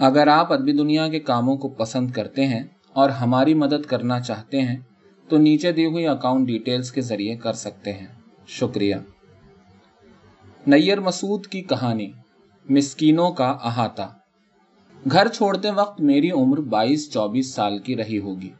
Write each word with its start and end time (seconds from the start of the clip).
اگر 0.00 0.26
آپ 0.26 0.52
ادبی 0.52 0.72
دنیا 0.72 1.08
کے 1.08 1.20
کاموں 1.20 1.56
کو 1.56 1.68
پسند 1.68 2.10
کرتے 2.10 2.46
ہیں 2.46 2.62
اور 2.92 3.10
ہماری 3.10 3.54
مدد 3.54 3.86
کرنا 3.86 4.20
چاہتے 4.20 4.60
ہیں، 4.60 4.76
تو 5.28 5.38
نیچے 5.38 5.72
دی 5.72 5.86
ہوئی 5.86 6.06
اکاؤنٹ 6.06 6.46
ڈیٹیلز 6.46 6.92
کے 6.92 7.00
ذریعے 7.00 7.36
کر 7.36 7.52
سکتے 7.52 7.92
ہیں۔ 7.92 8.06
شکریہ۔ 8.46 8.94
نیر 10.66 11.00
مسعود 11.00 11.46
کی 11.46 11.62
کہانی، 11.62 12.12
مسکینوں 12.68 13.30
کا 13.30 13.50
احاطہ۔ 13.50 14.12
گھر 15.12 15.28
چھوڑتے 15.28 15.70
وقت 15.70 16.00
میری 16.00 16.30
عمر 16.30 16.60
بائیس، 16.60 17.12
چوبیس 17.12 17.54
سال 17.54 17.78
کی 17.78 17.96
رہی 17.96 18.18
ہوگی۔ 18.18 18.50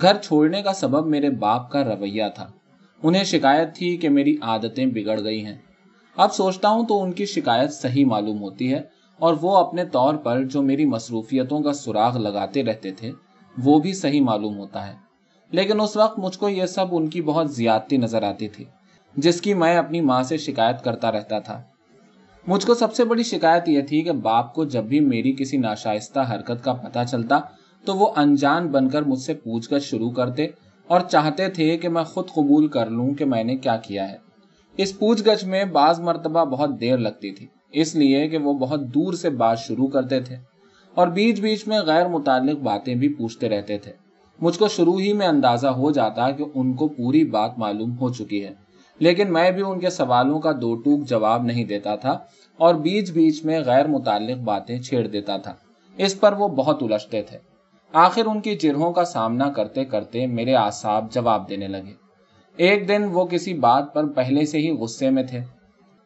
گھر 0.00 0.16
چھوڑنے 0.22 0.62
کا 0.62 0.72
سبب 0.72 1.06
میرے 1.06 1.30
باپ 1.30 1.70
کا 1.70 1.84
رویہ 1.84 2.24
تھا۔ 2.34 2.50
انہیں 3.02 3.24
شکایت 3.24 3.74
تھی 3.74 3.96
کہ 3.96 4.08
میری 4.08 4.36
عادتیں 4.40 4.86
بگڑ 4.86 5.24
گئی 5.24 5.44
ہیں۔ 5.44 5.58
اب 6.16 6.34
سوچتا 6.34 6.68
ہوں 6.68 6.86
تو 6.86 7.02
ان 7.02 7.12
کی 7.12 7.26
شکایت 7.26 7.72
صحیح 7.72 8.06
معلوم 8.06 8.42
ہوتی 8.42 8.72
ہے 8.72 8.93
اور 9.18 9.34
وہ 9.42 9.56
اپنے 9.56 9.84
طور 9.84 10.14
پر 10.14 10.44
جو 10.44 10.62
میری 10.62 10.84
مصروفیتوں 10.84 11.60
کا 11.60 11.72
سراغ 11.72 12.18
لگاتے 12.18 12.62
رہتے 12.62 12.90
تھے، 12.90 13.12
وہ 13.64 13.78
بھی 13.78 13.92
صحیح 13.92 14.20
معلوم 14.20 14.58
ہوتا 14.58 14.88
ہے۔ 14.88 14.94
لیکن 15.50 15.80
اس 15.80 15.96
وقت 15.96 16.18
مجھ 16.18 16.38
کو 16.38 16.48
یہ 16.48 16.66
سب 16.66 16.86
ان 16.90 17.08
کی 17.08 17.22
بہت 17.22 17.50
زیادتی 17.50 17.96
نظر 17.96 18.22
آتی 18.22 18.48
تھی، 18.48 18.64
جس 19.16 19.40
کی 19.40 19.54
میں 19.54 19.76
اپنی 19.76 20.00
ماں 20.00 20.22
سے 20.22 20.36
شکایت 20.36 20.84
کرتا 20.84 21.12
رہتا 21.12 21.38
تھا۔ 21.38 21.62
مجھ 22.46 22.66
کو 22.66 22.74
سب 22.74 22.94
سے 22.94 23.04
بڑی 23.04 23.22
شکایت 23.22 23.68
یہ 23.68 23.80
تھی 23.80 24.02
کہ 24.02 24.12
باپ 24.12 24.54
کو 24.54 24.64
جب 24.64 24.84
بھی 24.84 25.00
میری 25.00 25.32
کسی 25.32 25.56
ناشائستہ 25.56 26.20
حرکت 26.20 26.64
کا 26.64 26.72
پتہ 26.72 26.98
چلتا، 27.10 27.40
تو 27.84 27.94
وہ 27.94 28.12
انجان 28.16 28.68
بن 28.68 28.88
کر 28.88 29.02
مجھ 29.02 29.18
سے 29.18 29.34
پوچھ 29.34 29.74
گچھ 29.74 29.82
شروع 29.82 30.10
کرتے 30.10 30.46
اور 30.86 31.00
چاہتے 31.00 31.48
تھے 31.48 31.78
کہ 31.78 31.88
میں 31.88 32.04
خود 32.04 32.28
قبول 32.28 32.68
کر 32.68 32.90
لوں 32.90 33.14
کہ 33.14 33.24
میں 33.24 33.44
نے 33.44 33.56
کیا 33.56 33.76
کیا 33.76 34.12
ہے۔ 34.12 34.16
اس 34.76 34.98
پوچھ 34.98 35.22
گچھ 35.22 35.44
میں 35.44 35.64
بعض 35.64 36.00
مرتبہ 36.00 36.44
بہت 36.44 36.80
دیر 36.80 36.98
لگتی 36.98 37.30
تھی، 37.30 37.46
اس 37.72 37.94
لیے 37.94 38.28
کہ 38.28 38.38
وہ 38.38 38.52
بہت 38.52 38.80
دور 38.80 39.12
سے 39.12 39.30
بات 39.30 39.58
شروع 39.58 39.86
کرتے 39.86 40.20
تھے 40.20 40.36
اور 40.94 41.08
بیچ 41.08 41.40
بیچ 41.40 41.66
میں 41.68 41.80
غیر 41.80 42.08
متعلق 42.08 42.58
باتیں 42.58 42.94
بھی 42.94 43.08
پوچھتے 43.08 43.48
رہتے 43.48 43.78
تھے۔ 43.78 43.92
مجھ 44.38 44.58
کو 44.58 44.68
شروع 44.68 44.98
ہی 45.00 45.12
میں 45.12 45.26
اندازہ 45.26 45.66
ہو 45.66 45.90
جاتا 45.90 46.30
کہ 46.30 46.44
ان 46.54 46.72
کو 46.72 46.88
پوری 46.88 47.24
بات 47.24 47.58
معلوم 47.58 47.98
ہو 47.98 48.08
چکی 48.08 48.44
ہے، 48.44 48.50
لیکن 49.00 49.32
میں 49.32 49.50
بھی 49.50 49.62
ان 49.62 49.80
کے 49.80 49.90
سوالوں 49.90 50.38
کا 50.38 50.52
دو 50.52 50.74
ٹوک 50.74 51.08
جواب 51.08 51.44
نہیں 51.44 51.64
دیتا 51.64 51.96
تھا 51.96 52.18
اور 52.56 52.74
بیچ 52.74 53.10
بیچ 53.10 53.44
میں 53.44 53.60
غیر 53.60 53.86
متعلق 53.86 54.38
باتیں 54.38 54.78
چھیڑ 54.78 55.06
دیتا 55.06 55.36
تھا۔ 55.36 55.54
اس 55.96 56.20
پر 56.20 56.32
وہ 56.32 56.48
بہت 56.48 56.82
الجھتے 56.82 57.22
تھے۔ 57.22 57.38
آخر 57.92 58.26
ان 58.26 58.40
کی 58.40 58.54
جرہوں 58.54 58.92
کا 58.92 59.04
سامنا 59.04 59.50
کرتے 59.52 59.84
کرتے 59.84 60.26
میرے 60.26 60.54
آساب 60.54 61.12
جواب 61.12 61.48
دینے 61.48 61.68
لگے۔ 61.68 62.03
ایک 62.56 62.88
دن 62.88 63.04
وہ 63.04 63.24
کسی 63.24 63.54
بات 63.54 63.94
پر 63.94 64.06
پہلے 64.06 64.46
سے 64.46 64.58
ہی 64.58 64.70
غصے 64.70 65.10
میں 65.10 65.22
تھے۔ 65.22 65.40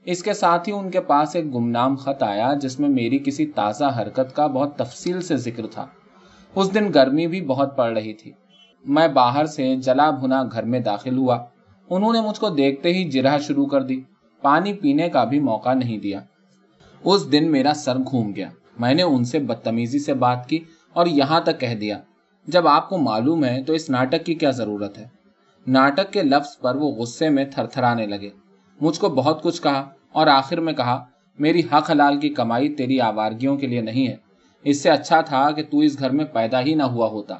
اس 0.05 0.23
کے 0.23 0.33
ساتھ 0.33 0.69
ہی 0.69 0.75
ان 0.75 0.91
کے 0.91 1.01
پاس 1.01 1.37
ایک 1.37 1.55
گمنام 1.55 1.97
خط 1.97 2.23
آیا 2.23 2.55
جس 2.55 2.81
میں 2.81 2.89
میری 2.89 3.19
کسی 3.19 3.47
تازہ 3.47 3.85
حرکت 3.85 4.37
کا 4.37 4.47
بہت 4.47 4.77
تفصیل 4.77 5.21
سے 5.21 5.37
ذکر 5.37 5.67
تھا۔ 5.67 5.87
اس 6.55 6.75
دن 6.75 6.91
گرمی 6.95 7.27
بھی 7.27 7.41
بہت 7.41 7.77
پڑ 7.77 7.93
رہی 7.93 8.13
تھی۔ 8.13 8.33
میں 8.85 9.09
باہر 9.09 9.45
سے 9.45 9.77
جلا 9.77 10.11
بھنا 10.11 10.43
گھر 10.53 10.63
میں 10.63 10.81
داخل 10.81 11.17
ہوا۔ 11.17 11.45
انہوں 11.91 12.13
نے 12.13 12.21
مجھ 12.21 12.41
کو 12.41 12.49
دیکھتے 12.49 12.95
ہی 12.95 13.05
جرہ 13.05 13.39
شروع 13.39 13.67
کر 13.67 13.83
دی۔ 13.83 14.01
پانی 14.43 14.73
پینے 14.73 15.09
کا 15.09 15.25
بھی 15.25 15.41
موقع 15.41 15.75
نہیں 15.75 15.99
دیا۔ 15.99 16.21
اس 17.05 17.33
دن 17.33 17.53
میرا 17.53 17.73
سر 17.75 17.97
گھوم 17.97 18.33
گیا۔ 18.37 18.49
میں 18.79 18.95
نے 18.95 19.03
ان 19.03 19.25
سے 19.25 19.39
بدتمیزی 19.39 19.99
سے 19.99 20.15
بات 20.15 20.49
کی 20.49 20.59
اور 20.93 21.07
یہاں 21.07 21.41
تک 21.41 21.61
کہہ 21.61 21.75
دیا، 21.75 21.99
جب 22.47 22.69
آپ 22.69 22.89
کو 22.89 22.99
معلوم 22.99 23.45
ہے 23.45 23.63
تو 23.63 23.73
اس 23.73 23.91
ناٹک 23.91 24.27
کی 24.27 24.35
کیا 24.35 24.51
ضرورت 24.51 24.99
ہے؟ 24.99 25.18
ناٹک 25.69 26.13
کے 26.13 26.23
لفظ 26.23 26.59
پر 26.59 26.75
وہ 26.75 26.89
غصے 26.89 27.29
میں 27.29 27.45
تھر 27.45 27.67
تھرانے 27.67 28.07
لگے۔ 28.07 28.31
مجھ 28.81 29.01
کو 29.01 29.09
بہت 29.09 29.43
کچھ 29.43 29.63
کہا 29.63 29.91
اور 30.13 30.27
آخر 30.27 30.61
میں 30.61 30.73
کہا، 30.73 31.05
میری 31.39 31.61
حق 31.61 31.91
حلال 31.91 32.21
کی 32.21 32.29
کمائی 32.29 32.75
تیری 32.75 33.01
آوارگیوں 33.01 33.57
کے 33.57 33.67
لیے 33.67 33.81
نہیں 33.81 34.09
ہے۔ 34.09 34.17
اس 34.65 34.83
سے 34.83 34.91
اچھا 34.91 35.21
تھا 35.21 35.51
کہ 35.51 35.63
تو 35.63 35.79
اس 35.79 35.99
گھر 35.99 36.11
میں 36.11 36.25
پیدا 36.25 36.61
ہی 36.61 36.75
نہ 36.75 36.83
ہوا 36.83 37.09
ہوتا۔ 37.09 37.35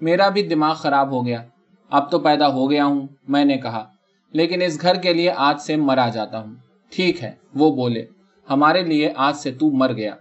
میرا 0.00 0.28
بھی 0.28 0.42
دماغ 0.42 0.74
خراب 0.74 1.10
ہو 1.10 1.26
گیا۔ 1.26 1.42
اب 1.90 2.10
تو 2.10 2.18
پیدا 2.18 2.48
ہو 2.48 2.70
گیا 2.70 2.84
ہوں، 2.84 3.06
میں 3.28 3.44
نے 3.44 3.56
کہا۔ 3.56 3.84
لیکن 4.32 4.62
اس 4.62 4.82
گھر 4.82 4.94
کے 4.94 5.12
لیے 5.12 5.32
آج 5.36 5.60
سے 5.60 5.76
مرا 5.76 6.08
جاتا 6.08 6.40
ہوں۔ 6.40 6.54
ٹھیک 6.90 7.22
ہے، 7.22 7.32
وہ 7.54 7.76
بولے۔ 7.76 8.06
ہمارے 8.50 8.82
لیے 8.82 9.12
آج 9.16 9.36
سے 9.36 9.50
تو 9.50 9.70
مر 9.70 9.92
گیا۔ 9.92 10.14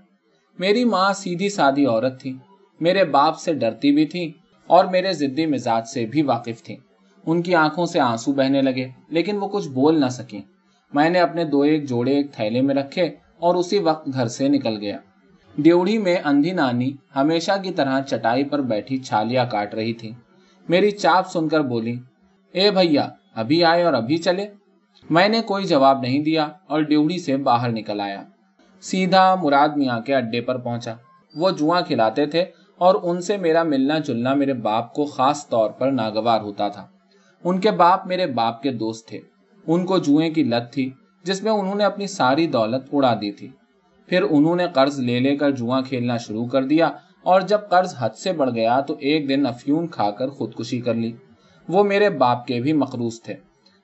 میری 0.59 0.85
ماں 0.85 1.13
سیدھی 1.13 1.49
سادی 1.49 1.85
عورت 1.85 2.21
تھی۔ 2.21 2.37
میرے 2.79 3.03
باپ 3.03 3.37
سے 3.37 3.53
ڈرتی 3.53 3.91
بھی 3.91 4.05
تھی 4.05 4.33
اور 4.67 4.85
میرے 4.85 5.13
ضدی 5.13 5.45
مزاج 5.45 5.87
سے 5.87 6.05
بھی 6.05 6.21
واقف 6.21 6.63
تھی 6.63 6.75
ان 7.27 7.41
کی 7.41 7.55
آنکھوں 7.55 7.85
سے 7.85 7.99
آنسو 7.99 8.31
بہنے 8.31 8.61
لگے، 8.61 8.87
لیکن 9.09 9.37
وہ 9.37 9.47
کچھ 9.47 9.69
بول 9.69 10.01
نہ 10.01 10.05
سکیں۔ 10.05 10.41
میں 10.93 11.09
نے 11.09 11.19
اپنے 11.19 11.43
دو 11.43 11.61
ایک 11.61 11.89
جوڑے 11.89 12.11
ایک 12.11 12.31
تھیلے 12.31 12.61
میں 12.61 12.75
رکھے 12.75 13.03
اور 13.37 13.55
اسی 13.55 13.79
وقت 13.79 14.09
گھر 14.13 14.27
سے 14.27 14.47
نکل 14.47 14.77
گیا۔ 14.77 14.97
ڈیوڑی 15.57 15.97
میں 15.97 16.17
اندھی 16.25 16.51
نانی 16.51 16.91
ہمیشہ 17.15 17.51
کی 17.63 17.71
طرح 17.71 18.01
چٹائی 18.01 18.43
پر 18.43 18.61
بیٹھی 18.61 18.97
چھالیا 18.97 19.43
کاٹ 19.43 19.75
رہی 19.75 19.93
تھی 19.93 20.11
میری 20.69 20.91
چاپ 20.91 21.29
سن 21.29 21.47
کر 21.47 21.61
بولی، 21.61 21.99
اے 22.51 22.71
بھیا، 22.71 23.09
ابھی 23.35 23.63
آئے 23.63 23.83
اور 23.83 23.93
ابھی 23.93 24.17
چلے۔ 24.17 24.47
میں 25.09 25.29
نے 25.29 25.41
کوئی 25.41 25.65
جواب 25.65 26.01
نہیں 26.01 26.19
دیا 26.19 26.47
اور 26.67 26.81
ڈیوڑی 26.81 27.19
سے 27.19 27.37
باہر 27.37 27.71
نکل 27.71 28.01
آیا۔ 28.01 28.23
سیدھا 28.81 29.35
مراد 29.35 29.69
میاں 29.69 29.99
کے 29.99 30.15
اڈے 30.15 30.41
پر 30.41 30.57
پہنچا۔ 30.57 30.93
وہ 31.35 31.49
جواں 31.49 31.81
کھلاتے 31.81 32.25
تھے 32.25 32.45
اور 32.77 32.95
ان 33.03 33.21
سے 33.21 33.37
میرا 33.37 33.63
ملنا 33.63 33.99
جلنا 33.99 34.33
میرے 34.33 34.53
باپ 34.53 34.93
کو 34.93 35.05
خاص 35.05 35.49
طور 35.49 35.69
پر 35.69 35.91
ناگوار 35.91 36.41
ہوتا 36.41 36.67
تھا۔ 36.67 36.87
ان 37.43 37.59
کے 37.59 37.71
باپ 37.71 38.07
میرے 38.07 38.25
باپ 38.25 38.61
کے 38.61 38.71
دوست 38.71 39.07
تھے۔ 39.07 39.19
ان 39.67 39.85
کو 39.85 39.97
جوئیں 39.97 40.29
کی 40.29 40.43
لت 40.43 40.73
تھی، 40.73 40.89
جس 41.23 41.43
میں 41.43 41.51
انہوں 41.51 41.75
نے 41.75 41.83
اپنی 41.83 42.07
ساری 42.07 42.47
دولت 42.47 42.83
اڑا 42.93 43.13
دی 43.21 43.31
تھی۔ 43.31 43.47
پھر 44.05 44.23
انہوں 44.29 44.55
نے 44.55 44.65
قرض 44.73 44.99
لے 44.99 45.19
لے 45.19 45.35
کر 45.35 45.51
جواں 45.51 45.81
کھیلنا 45.81 46.17
شروع 46.17 46.45
کر 46.45 46.63
دیا، 46.63 46.91
اور 47.23 47.41
جب 47.41 47.59
قرض 47.69 47.95
حد 47.99 48.09
سے 48.09 48.33
بڑھ 48.33 48.51
گیا 48.55 48.79
تو 48.79 48.95
ایک 48.99 49.29
دن 49.29 49.45
افیون 49.45 49.87
کھا 49.87 50.11
کر 50.11 50.27
خودکشی 50.27 50.81
کر 50.81 50.93
لی۔ 50.93 51.11
وہ 51.69 51.83
میرے 51.83 52.09
باپ 52.09 52.47
کے 52.47 52.61
بھی 52.61 52.73
مقروض 52.73 53.21
تھے۔ 53.21 53.33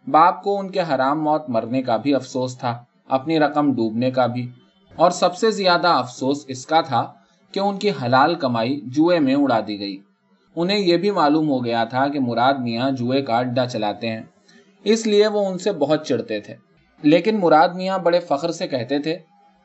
باپ 0.07 0.43
کو 0.43 0.59
ان 0.59 0.69
کے 0.69 0.81
حرام 0.81 1.23
موت 1.23 1.49
مرنے 1.49 1.81
کا 1.81 1.97
بھی 1.97 2.15
افسوس 2.15 2.57
تھا، 2.57 2.83
اپنی 3.09 3.39
رقم 3.39 3.73
ڈوبنے 3.73 4.11
کا 4.11 4.25
بھی۔ 4.25 4.49
اور 4.95 5.11
سب 5.11 5.35
سے 5.35 5.51
زیادہ 5.51 5.87
افسوس 5.87 6.45
اس 6.47 6.65
کا 6.65 6.81
تھا 6.81 7.13
کہ 7.51 7.59
ان 7.59 7.77
کی 7.77 7.89
حلال 7.89 8.35
کمائی 8.35 8.81
جوئے 8.85 9.19
میں 9.19 9.35
اڑا 9.35 9.59
دی 9.67 9.79
گئی۔ 9.79 9.97
انہیں 10.55 10.79
یہ 10.79 10.97
بھی 10.97 11.11
معلوم 11.11 11.49
ہو 11.49 11.65
گیا 11.65 11.83
تھا 11.83 12.07
کہ 12.07 12.19
مراد 12.19 12.53
میاں 12.53 12.91
جوئے 12.91 13.21
کا 13.21 13.37
اڈا 13.37 13.65
چلاتے 13.65 14.07
ہیں۔ 14.07 14.21
اس 14.83 15.07
لیے 15.07 15.27
وہ 15.27 15.45
ان 15.45 15.57
سے 15.57 15.71
بہت 15.71 16.07
چڑھتے 16.07 16.39
تھے۔ 16.39 16.55
لیکن 17.01 17.39
مراد 17.39 17.69
میاں 17.69 17.97
بڑے 17.97 18.19
فخر 18.19 18.51
سے 18.51 18.67
کہتے 18.67 18.99
تھے 18.99 19.17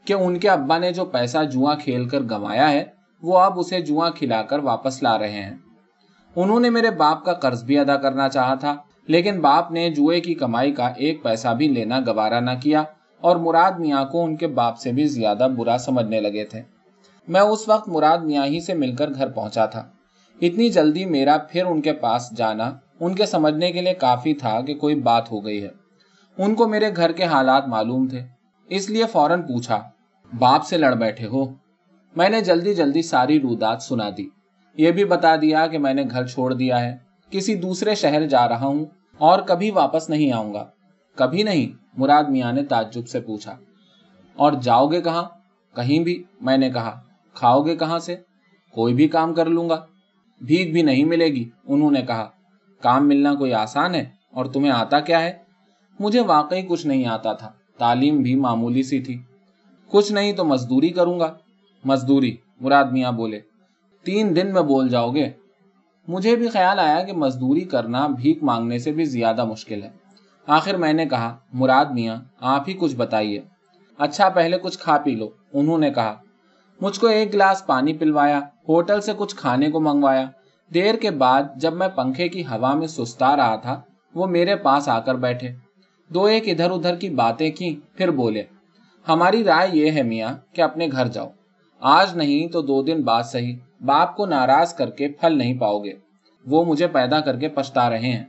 کہ 0.05 0.13
ان 0.13 0.39
کے 0.39 0.49
ابا 0.49 0.79
نے 0.79 0.93
جو 0.93 1.05
پیسہ 1.05 1.45
جواں 1.45 1.77
کھیل 1.77 2.09
کر 2.09 2.21
گنوایا 2.21 2.71
ہے، 2.71 2.85
وہ 3.23 3.39
اب 3.39 3.59
اسے 3.59 3.81
جواں 3.81 4.11
کھلا 4.11 4.43
کر 4.43 4.59
واپس 4.59 5.03
لا 5.03 5.19
رہے 5.19 5.43
ہیں۔ 5.43 5.55
انہوں 6.37 6.61
نے 6.61 6.71
میرے 6.71 6.91
باپ 6.91 7.25
کا 7.25 7.33
قرض 7.33 7.65
بھی 7.65 7.79
ادا 7.79 7.97
کرنا 7.97 8.29
چاہا 8.29 8.55
تھا، 8.55 8.77
لیکن 9.07 9.41
باپ 9.41 9.73
نے 9.73 9.91
جوئے 9.91 10.21
کی 10.21 10.35
کمائی 10.35 10.73
کا 10.73 10.93
ایک 10.97 11.23
پیسہ 11.23 11.49
بھی 11.49 11.69
لینا 11.69 11.99
گوارا 11.99 12.41
نہ 12.41 12.51
کیا 12.63 12.85
اور 13.21 13.37
مراد 13.37 13.73
میاں 13.73 14.05
کو 14.05 14.25
ان 14.25 14.37
کے 14.37 14.47
باپ 14.47 14.79
سے 14.79 14.93
بھی 14.93 15.05
زیادہ 15.05 15.49
برا 15.57 15.79
سمجھنے 15.79 16.21
لگے 16.21 16.45
تھے۔ 16.45 16.63
میں 17.29 17.41
اس 17.41 17.69
وقت 17.69 17.89
مراد 17.89 18.19
میاں 18.19 18.47
ہی 18.47 18.61
سے 18.61 18.75
مل 18.75 18.95
کر 18.95 19.11
گھر 19.15 19.29
پہنچا 19.29 19.67
تھا۔ 19.67 19.89
اتنی 20.41 20.71
جلدی 20.71 21.05
میرا 21.05 21.37
پھر 21.39 21.67
ان 21.67 21.81
کے 21.81 21.93
پاس 21.93 22.37
جانا، 22.37 22.73
ان 23.01 23.15
کے 23.15 23.27
سمجھنے 23.27 23.73
کے 23.73 23.81
لیے 23.81 23.95
کافی 23.95 24.35
تھا 24.35 24.61
کہ 24.61 24.75
کوئی 24.75 24.95
بات 24.95 25.33
ہو 25.33 25.45
گئی 25.45 25.63
ہے۔ 25.63 25.69
ان 26.39 26.55
کو 26.55 26.69
میرے 26.69 26.87
گھر 26.97 27.13
کے 27.13 27.25
حالات 27.25 27.69
معلوم 27.69 28.09
تھے۔ 28.09 28.23
اس 28.69 28.91
لیے 28.91 29.05
فوراً 29.13 29.43
پوچھا، 29.43 29.91
باپ 30.39 30.65
سے 30.65 30.79
لڑ 30.79 30.95
بیٹھے 30.95 31.27
ہو؟ 31.27 31.45
میں 32.17 32.29
نے 32.29 32.41
جلدی 32.41 32.75
جلدی 32.75 33.03
ساری 33.03 33.41
رودات 33.41 33.83
سنا 33.83 34.11
دی۔ 34.17 34.29
یہ 34.77 34.91
بھی 34.91 35.05
بتا 35.05 35.37
دیا 35.37 35.67
کہ 35.67 35.79
میں 35.79 35.95
نے 35.95 36.05
گھر 36.11 36.27
چھوڑ 36.27 36.55
دیا 36.55 36.81
ہے۔ 36.81 36.97
کسی 37.31 37.55
دوسرے 37.55 37.95
شہر 37.95 38.27
جا 38.27 38.49
رہا 38.49 38.67
ہوں 38.67 38.85
اور 39.19 39.39
کبھی 39.39 39.71
واپس 39.71 40.11
نہیں 40.11 40.33
آؤں 40.33 40.55
گا۔ 40.55 40.67
کبھی 41.15 41.43
نہیں، 41.43 41.85
مراد 41.97 42.25
میاں 42.25 42.53
نے 42.53 42.65
تعجب 42.65 43.09
سے 43.09 43.21
پوچھا۔ 43.21 43.57
اور 44.37 44.53
جاؤ 44.53 44.87
گے 44.87 45.03
کہاں؟ 45.03 45.25
کہیں 45.77 46.05
بھی۔ 46.05 46.25
میں 46.41 46.57
نے 46.57 46.71
کہا۔ 46.71 47.01
کھاؤ 47.35 47.63
گے 47.63 47.77
کہاں 47.77 47.99
سے؟ 47.99 48.17
کوئی 48.73 48.95
بھی 48.95 49.09
کام 49.09 49.35
کر 49.35 49.47
لوں 49.47 49.69
گا۔ 49.69 49.87
بھیک 50.41 50.73
بھی 50.73 50.83
نہیں 50.83 51.05
ملے 51.05 51.27
گی۔ 51.27 51.49
انہوں 51.67 51.91
نے 51.91 52.03
کہا، 52.03 52.31
کام 52.83 53.09
ملنا 53.09 53.35
کوئی 53.35 53.53
آسان 53.53 53.95
ہے 53.95 54.05
اور 54.31 54.45
تمہیں 54.45 54.73
آتا 54.73 55.01
کیا 55.01 55.21
ہے؟ 55.21 55.33
مجھے 56.01 56.21
واقعی 56.21 56.63
کچھ 56.63 56.87
نہیں 56.87 57.07
آتا 57.07 57.33
تھا۔ 57.33 57.53
تعلیم 57.79 58.23
بھی 58.23 58.35
معمولی 58.35 58.83
سی 58.83 59.01
تھی۔ 59.01 59.23
کچھ 59.87 60.13
نہیں 60.13 60.33
تو 60.33 60.45
مزدوری 60.45 60.89
کروں 60.89 61.21
گا۔ 61.21 61.35
مزدوری، 61.85 62.37
مراد 62.61 62.85
میاں 62.85 63.13
بولے۔ 63.13 63.41
تین 64.05 64.37
دن 64.37 64.53
میں 64.53 64.63
بول 64.63 64.89
جاؤ 64.89 65.11
گے۔ 65.11 65.31
مجھے 66.09 66.37
بھی 66.37 66.49
خیال 66.49 66.79
آیا 66.79 67.03
کہ 67.03 67.13
مزدوری 67.13 67.61
کرنا 67.61 68.07
بھیک 68.07 68.43
مانگنے 68.43 68.79
سے 68.79 68.93
بھی 68.93 69.05
زیادہ 69.05 69.45
مشکل 69.45 69.83
ہے۔ 69.83 69.91
آخر 70.47 70.77
میں 70.77 70.93
نے 70.93 71.07
کہا، 71.07 71.37
مراد 71.53 71.87
میاں، 71.87 72.17
آپ 72.41 72.69
ہی 72.69 72.75
کچھ 72.75 72.97
بتائیے۔ 72.97 73.41
اچھا 73.99 74.29
پہلے 74.29 74.59
کچھ 74.59 74.79
کھا 74.79 74.99
پی 74.99 75.15
لو۔ 75.15 75.29
انہوں 75.53 75.79
نے 75.79 75.91
کہا 75.91 76.17
مجھ 76.81 77.01
کو 77.01 77.07
ایک 77.07 77.35
گلاس 77.35 77.67
پانی 77.67 77.93
پلوایا، 77.93 78.41
ہوٹل 78.69 79.01
سے 79.01 79.13
کچھ 79.17 79.37
کھانے 79.37 79.71
کو 79.71 79.81
منگوایا۔ 79.81 80.25
دیر 80.75 80.95
کے 80.95 81.11
بعد 81.11 81.43
جب 81.57 81.73
میں 81.73 81.89
پنکھے 81.89 82.29
کی 82.29 82.47
ہوا 82.47 82.75
میں 82.75 82.87
سستا 82.87 83.37
رہا 83.37 83.57
تھا، 83.57 83.81
وہ 84.15 84.27
میرے 84.27 84.57
پاس 84.57 84.89
آ 84.89 85.01
کر 85.01 85.15
بیٹھے۔ 85.15 85.49
دو 86.09 86.25
ایک 86.25 86.49
ادھر 86.49 86.71
ادھر 86.71 86.97
کی 86.97 87.09
باتیں 87.09 87.51
کی 87.51 87.81
پھر 87.95 88.11
بولے، 88.11 88.43
ہماری 89.09 89.45
رائے 89.45 89.69
یہ 89.73 89.91
ہے 89.91 90.03
میاں 90.03 90.35
کہ 90.53 90.63
اپنے 90.63 90.89
گھر 90.93 91.07
جاؤ۔ 91.07 91.29
آج 91.81 92.17
نہیں 92.17 92.53
تو 92.53 92.63
دو 92.63 92.83
دن 92.83 93.03
بعد 93.03 93.23
صحیح، 93.23 93.57
باپ 93.85 94.17
کو 94.17 94.27
ناراض 94.27 94.75
کر 94.75 94.91
کے 94.91 95.09
پھل 95.09 95.39
نہیں 95.39 95.59
پاؤ 95.59 95.79
گے۔ 95.79 95.93
وہ 96.47 96.65
مجھے 96.65 96.87
پیدا 96.87 97.21
کر 97.21 97.39
کے 97.39 97.49
پچھتا 97.49 97.91
رہے 97.91 98.13
ہیں۔ 98.13 98.25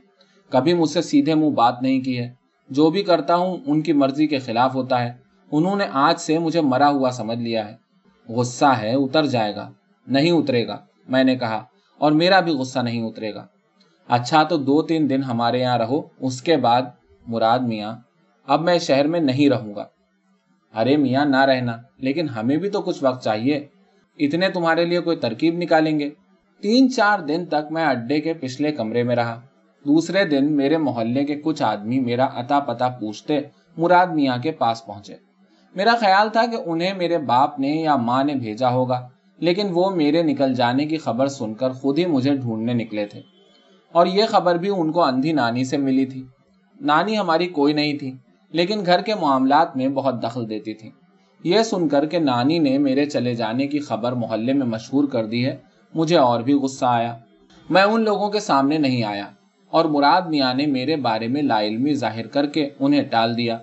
کبھی 0.50 0.74
مجھ 0.74 0.90
سے 0.90 1.02
سیدھے 1.02 1.34
منہ 1.34 1.50
بات 1.50 1.82
نہیں 1.82 2.00
کی 2.00 2.18
ہے۔ 2.18 2.32
جو 2.70 2.90
بھی 2.90 3.02
کرتا 3.02 3.36
ہوں، 3.36 3.56
ان 3.66 3.80
کی 3.80 3.92
مرضی 3.92 4.26
کے 4.26 4.38
خلاف 4.38 4.74
ہوتا 4.74 5.04
ہے۔ 5.04 5.12
انہوں 5.52 5.76
نے 5.76 5.86
آج 5.92 6.20
سے 6.20 6.38
مجھے 6.38 6.60
مرا 6.60 6.88
ہوا 6.88 7.10
سمجھ 7.10 7.38
لیا 7.38 7.68
ہے۔ 7.68 7.89
غصہ 8.36 8.64
ہے، 8.64 8.94
اتر 8.94 9.26
جائے 9.26 9.54
گا، 9.54 9.70
نہیں 10.06 10.30
اترے 10.30 10.66
گا، 10.66 10.78
میں 11.08 11.24
نے 11.24 11.36
کہا، 11.36 11.64
اور 11.98 12.12
میرا 12.12 12.40
بھی 12.40 12.52
غصہ 12.52 12.78
نہیں 12.78 13.02
اترے 13.02 13.34
گا۔ 13.34 13.46
اچھا 14.08 14.42
تو 14.42 14.56
دو 14.56 14.82
تین 14.82 15.10
دن 15.10 15.22
ہمارے 15.22 15.60
یہاں 15.60 15.78
رہو، 15.78 16.02
اس 16.20 16.42
کے 16.42 16.56
بعد 16.56 16.82
مراد 17.26 17.58
میاں، 17.58 17.96
اب 18.46 18.60
میں 18.62 18.78
شہر 18.78 19.06
میں 19.06 19.20
نہیں 19.20 19.48
رہوں 19.48 19.74
گا۔ 19.74 19.84
ارے 20.74 20.96
میاں، 20.96 21.24
نہ 21.24 21.36
رہنا، 21.36 21.76
لیکن 21.98 22.28
ہمیں 22.28 22.56
بھی 22.56 22.70
تو 22.70 22.82
کچھ 22.82 23.04
وقت 23.04 23.24
چاہیے۔ 23.24 23.66
اتنے 24.18 24.48
تمہارے 24.48 24.84
لیے 24.84 25.00
کوئی 25.00 25.16
ترکیب 25.16 25.54
نکالیں 25.58 25.98
گے؟ 25.98 26.10
تین 26.60 26.92
چار 26.92 27.18
دن 27.18 27.46
تک 27.46 27.72
میں 27.72 27.86
اڈے 27.86 28.20
کے 28.20 28.34
پچھلے 28.34 28.72
کمرے 28.72 29.02
میں 29.02 29.16
رہا۔ 29.16 29.40
دوسرے 29.86 30.24
دن 30.24 30.52
میرے 30.52 30.76
محلے 30.76 31.24
کے 31.24 31.34
کچھ 31.34 31.62
آدمی 31.62 32.00
میرا 32.00 32.24
اتا 32.24 32.60
پتا 32.60 32.88
پوچھتے 32.88 33.40
مراد 33.76 34.06
میاں 34.06 34.38
کے 34.38 34.50
پاس 34.50 34.86
پہنچے۔ 34.86 35.29
میرا 35.74 35.94
خیال 36.00 36.28
تھا 36.28 36.46
کہ 36.46 36.56
انہیں 36.66 36.94
میرے 36.94 37.18
باپ 37.18 37.58
نے 37.58 37.68
یا 37.68 37.96
ماں 37.96 38.24
نے 38.24 38.34
بھیجا 38.34 38.70
ہوگا، 38.70 39.08
لیکن 39.38 39.66
وہ 39.70 39.90
میرے 39.90 40.22
نکل 40.22 40.54
جانے 40.54 40.86
کی 40.86 40.96
خبر 40.96 41.26
سن 41.26 41.54
کر 41.54 41.70
خود 41.70 41.98
ہی 41.98 42.06
مجھے 42.06 42.36
ڈھونڈنے 42.36 42.72
نکلے 42.72 43.06
تھے۔ 43.06 43.20
اور 43.92 44.06
یہ 44.06 44.24
خبر 44.28 44.54
بھی 44.54 44.70
ان 44.76 44.92
کو 44.92 45.04
اندھی 45.04 45.32
نانی 45.32 45.64
سے 45.64 45.76
ملی 45.76 46.06
تھی۔ 46.06 46.24
نانی 46.80 47.18
ہماری 47.18 47.46
کوئی 47.46 47.72
نہیں 47.72 47.98
تھی، 47.98 48.12
لیکن 48.52 48.86
گھر 48.86 49.00
کے 49.00 49.14
معاملات 49.14 49.76
میں 49.76 49.88
بہت 49.88 50.22
دخل 50.22 50.50
دیتی 50.50 50.74
تھی۔ 50.74 50.90
یہ 51.44 51.62
سن 51.62 51.88
کر 51.88 52.06
کہ 52.06 52.18
نانی 52.18 52.58
نے 52.58 52.78
میرے 52.78 53.04
چلے 53.04 53.34
جانے 53.34 53.66
کی 53.66 53.78
خبر 53.78 54.12
محلے 54.12 54.52
میں 54.52 54.66
مشہور 54.66 55.04
کر 55.04 55.26
دی 55.26 55.46
ہے۔ 55.46 55.56
مجھے 55.94 56.16
اور 56.16 56.40
بھی 56.40 56.52
غصہ 56.52 56.84
آیا۔ 56.84 57.16
میں 57.70 57.82
ان 57.82 58.04
لوگوں 58.04 58.30
کے 58.30 58.40
سامنے 58.40 58.78
نہیں 58.78 59.04
آیا۔ 59.04 59.26
اور 59.70 59.84
مراد 59.84 60.22
میاں 60.22 60.54
نے 60.54 60.66
میرے 60.66 60.96
بارے 60.96 61.28
میں 61.28 61.42
لا 61.42 61.60
علمی 61.60 61.94
ظاہر 61.94 62.26
کر 62.26 62.46
کے 62.46 62.68
انہیں 62.80 63.02
ٹال 63.02 63.36
دیا۔ 63.36 63.58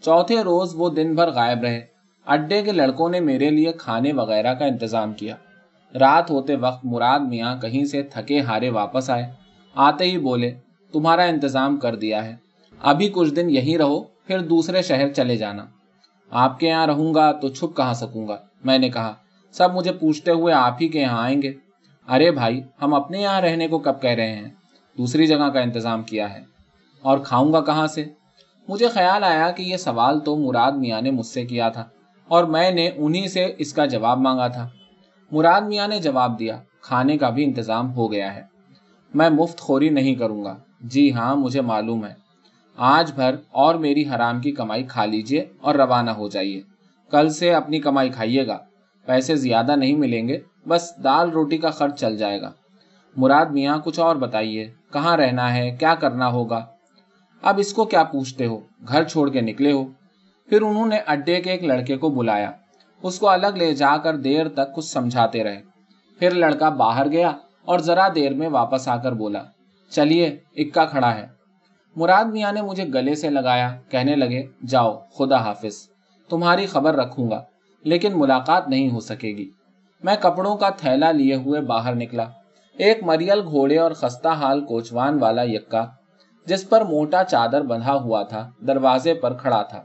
چوتھے 0.00 0.42
روز 0.42 0.72
وہ 0.74 0.90
دن 0.90 1.14
بھر 1.14 1.30
غائب 1.30 1.60
رہے۔ 1.62 1.80
اڈے 2.26 2.62
کے 2.62 2.72
لڑکوں 2.72 3.08
نے 3.08 3.20
میرے 3.20 3.50
لیے 3.50 3.72
کھانے 3.72 4.12
وغیرہ 4.12 4.54
کا 4.54 4.64
انتظام 4.64 5.12
کیا۔ 5.12 5.36
رات 6.00 6.30
ہوتے 6.30 6.56
وقت 6.56 6.84
مراد 6.84 7.20
میاں 7.20 7.56
کہیں 7.56 7.84
سے 7.84 8.02
تھکے 8.02 8.40
ہارے 8.40 8.70
واپس 8.70 9.10
آئے۔ 9.10 9.32
آتے 9.74 10.04
ہی 10.04 10.18
بولے، 10.18 10.54
تمہارا 10.92 11.22
انتظام 11.22 11.76
کر 11.76 11.96
دیا 11.96 12.24
ہے۔ 12.24 12.36
ابھی 12.82 13.10
کچھ 13.14 13.34
دن 13.34 13.50
یہی 13.50 13.78
رہو، 13.78 14.00
پھر 14.00 14.40
دوسرے 14.40 14.82
شہر 14.82 15.12
چلے 15.12 15.36
جانا۔ 15.36 15.66
آپ 16.30 16.60
کے 16.60 16.68
یہاں 16.68 16.86
رہوں 16.86 17.14
گا 17.14 17.32
تو 17.32 17.48
چھپ 17.48 17.76
کہاں 17.76 17.94
سکوں 17.94 18.28
گا؟ 18.28 18.36
میں 18.64 18.78
نے 18.78 18.88
کہا، 18.88 19.14
سب 19.52 19.74
مجھے 19.74 19.92
پوچھتے 19.92 20.30
ہوئے 20.30 20.54
آپ 20.54 20.76
ہی 20.80 20.88
کے 20.88 21.00
یہاں 21.00 21.22
آئیں 21.22 21.42
گے۔ 21.42 21.52
ارے 22.08 22.30
بھائی، 22.30 22.62
ہم 22.82 22.94
اپنے 22.94 23.20
یہاں 23.20 23.40
رہنے 23.40 23.68
کو 23.68 23.78
کب 23.78 24.02
کہہ 24.02 24.10
رہے 24.10 24.36
ہیں؟ 24.36 24.48
دوسری 24.98 25.26
جگہ 25.26 25.50
کا 25.50 25.60
انتظام 25.60 26.02
کیا 26.02 26.34
ہے۔ 26.34 26.40
اور 27.00 27.18
کھاؤں 27.18 27.52
گا 27.52 27.60
کہاں 27.60 27.86
سے؟ 27.86 28.04
مجھے 28.70 28.88
خیال 28.88 29.24
آیا 29.24 29.50
کہ 29.50 29.62
یہ 29.62 29.76
سوال 29.76 30.20
تو 30.20 30.36
مراد 30.36 30.72
میاں 30.72 31.02
نے 31.02 31.10
مجھ 31.10 31.26
سے 31.26 31.44
کیا 31.44 31.68
تھا 31.68 31.84
اور 32.28 32.44
میں 32.44 32.70
نے 32.70 32.90
انہی 32.96 33.28
سے 33.28 33.52
اس 33.58 33.72
کا 33.72 33.86
جواب 33.86 34.18
مانگا 34.18 34.48
تھا۔ 34.48 34.68
مراد 35.30 35.60
میاں 35.60 35.88
نے 35.88 36.00
جواب 36.00 36.38
دیا، 36.38 36.60
کھانے 36.80 37.18
کا 37.18 37.30
بھی 37.30 37.44
انتظام 37.44 37.94
ہو 37.94 38.12
گیا 38.12 38.34
ہے۔ 38.34 38.42
میں 39.14 39.30
مفت 39.30 39.60
خوری 39.60 39.88
نہیں 39.88 40.14
کروں 40.14 40.44
گا۔ 40.44 40.56
جی 40.80 41.12
ہاں 41.12 41.36
مجھے 41.36 41.60
معلوم 41.60 42.06
ہے۔ 42.06 42.14
آج 42.76 43.12
بھر 43.12 43.34
اور 43.50 43.74
میری 43.74 44.08
حرام 44.08 44.40
کی 44.40 44.52
کمائی 44.52 44.82
کھا 44.82 45.04
لیجیے 45.04 45.46
اور 45.60 45.74
روانہ 45.74 46.10
ہو 46.10 46.28
جائیے۔ 46.28 46.60
کل 47.10 47.28
سے 47.28 47.54
اپنی 47.54 47.80
کمائی 47.80 48.10
کھائیے 48.10 48.46
گا۔ 48.46 48.58
پیسے 49.06 49.36
زیادہ 49.36 49.76
نہیں 49.76 49.96
ملیں 49.96 50.28
گے، 50.28 50.38
بس 50.68 50.92
دال 51.04 51.30
روٹی 51.30 51.58
کا 51.58 51.70
خرچ 51.70 52.00
چل 52.00 52.16
جائے 52.16 52.40
گا۔ 52.40 52.50
مراد 53.16 53.46
میاں، 53.46 53.78
کچھ 53.84 54.00
اور 54.00 54.16
بتائیے۔ 54.16 54.70
کہاں 54.92 55.16
رہنا 55.16 55.54
ہے؟ 55.54 55.70
کیا 55.70 55.94
کرنا 55.94 56.28
ہوگا؟ 56.28 56.66
اب 57.42 57.58
اس 57.58 57.72
کو 57.72 57.84
کیا 57.84 58.04
پوچھتے 58.04 58.46
ہو؟ 58.46 58.60
گھر 58.88 59.04
چھوڑ 59.04 59.30
کے 59.30 59.40
نکلے 59.40 59.72
ہو؟ 59.72 59.84
پھر 60.48 60.62
انہوں 60.62 60.86
نے 60.86 60.96
اڈے 61.06 61.40
کے 61.40 61.50
ایک 61.50 61.64
لڑکے 61.64 61.96
کو 61.96 62.10
بلایا۔ 62.10 62.50
اس 63.02 63.18
کو 63.18 63.28
الگ 63.28 63.46
لے 63.46 63.74
جا 63.74 63.96
کر 63.96 64.16
دیر 64.16 64.48
تک 64.48 64.74
کچھ 64.74 64.84
سمجھاتے 64.84 65.44
رہے۔ 65.44 65.62
پھر 66.18 66.30
لڑکا 66.30 66.68
باہر 66.68 67.12
گیا 67.12 67.32
اور 67.64 67.78
ذرا 67.78 68.08
دیر 68.14 68.34
میں 68.34 68.48
واپس 68.48 68.88
آ 68.88 68.96
کر 68.96 69.12
بولا، 69.12 69.42
چلیے، 69.90 70.36
اکا 70.56 70.84
کھڑا 70.84 71.14
ہے۔ 71.14 71.26
مراد 71.96 72.24
میاں 72.24 72.52
نے 72.52 72.62
مجھے 72.62 72.84
گلے 72.94 73.14
سے 73.14 73.30
لگایا، 73.30 73.76
کہنے 73.88 74.16
لگے، 74.16 74.46
جاؤ، 74.66 74.98
خدا 75.18 75.36
حافظ، 75.36 75.88
تمہاری 76.28 76.66
خبر 76.66 76.94
رکھوں 76.94 77.30
گا، 77.30 77.44
لیکن 77.84 78.18
ملاقات 78.18 78.68
نہیں 78.68 78.90
ہو 78.90 79.00
سکے 79.00 79.28
گی۔ 79.28 79.50
میں 80.02 80.16
کپڑوں 80.20 80.56
کا 80.56 80.70
تھیلا 80.70 81.12
لیے 81.12 81.34
ہوئے 81.34 81.60
باہر 81.60 81.94
نکلا۔ 81.94 82.26
ایک 82.76 83.02
مریل 83.02 83.40
گھوڑے 83.40 83.78
اور 83.78 83.90
خستہ 83.90 84.28
حال 84.28 84.64
کوچوان 84.64 85.18
والا 85.22 85.42
یکا 85.42 85.86
جس 86.50 86.68
پر 86.68 86.80
موٹا 86.80 87.24
چادر 87.24 87.62
بندھا 87.62 87.94
ہوا 87.94 88.22
تھا، 88.22 88.50
دروازے 88.66 89.14
پر 89.14 89.34
کھڑا 89.34 89.62
تھا۔ 89.62 89.82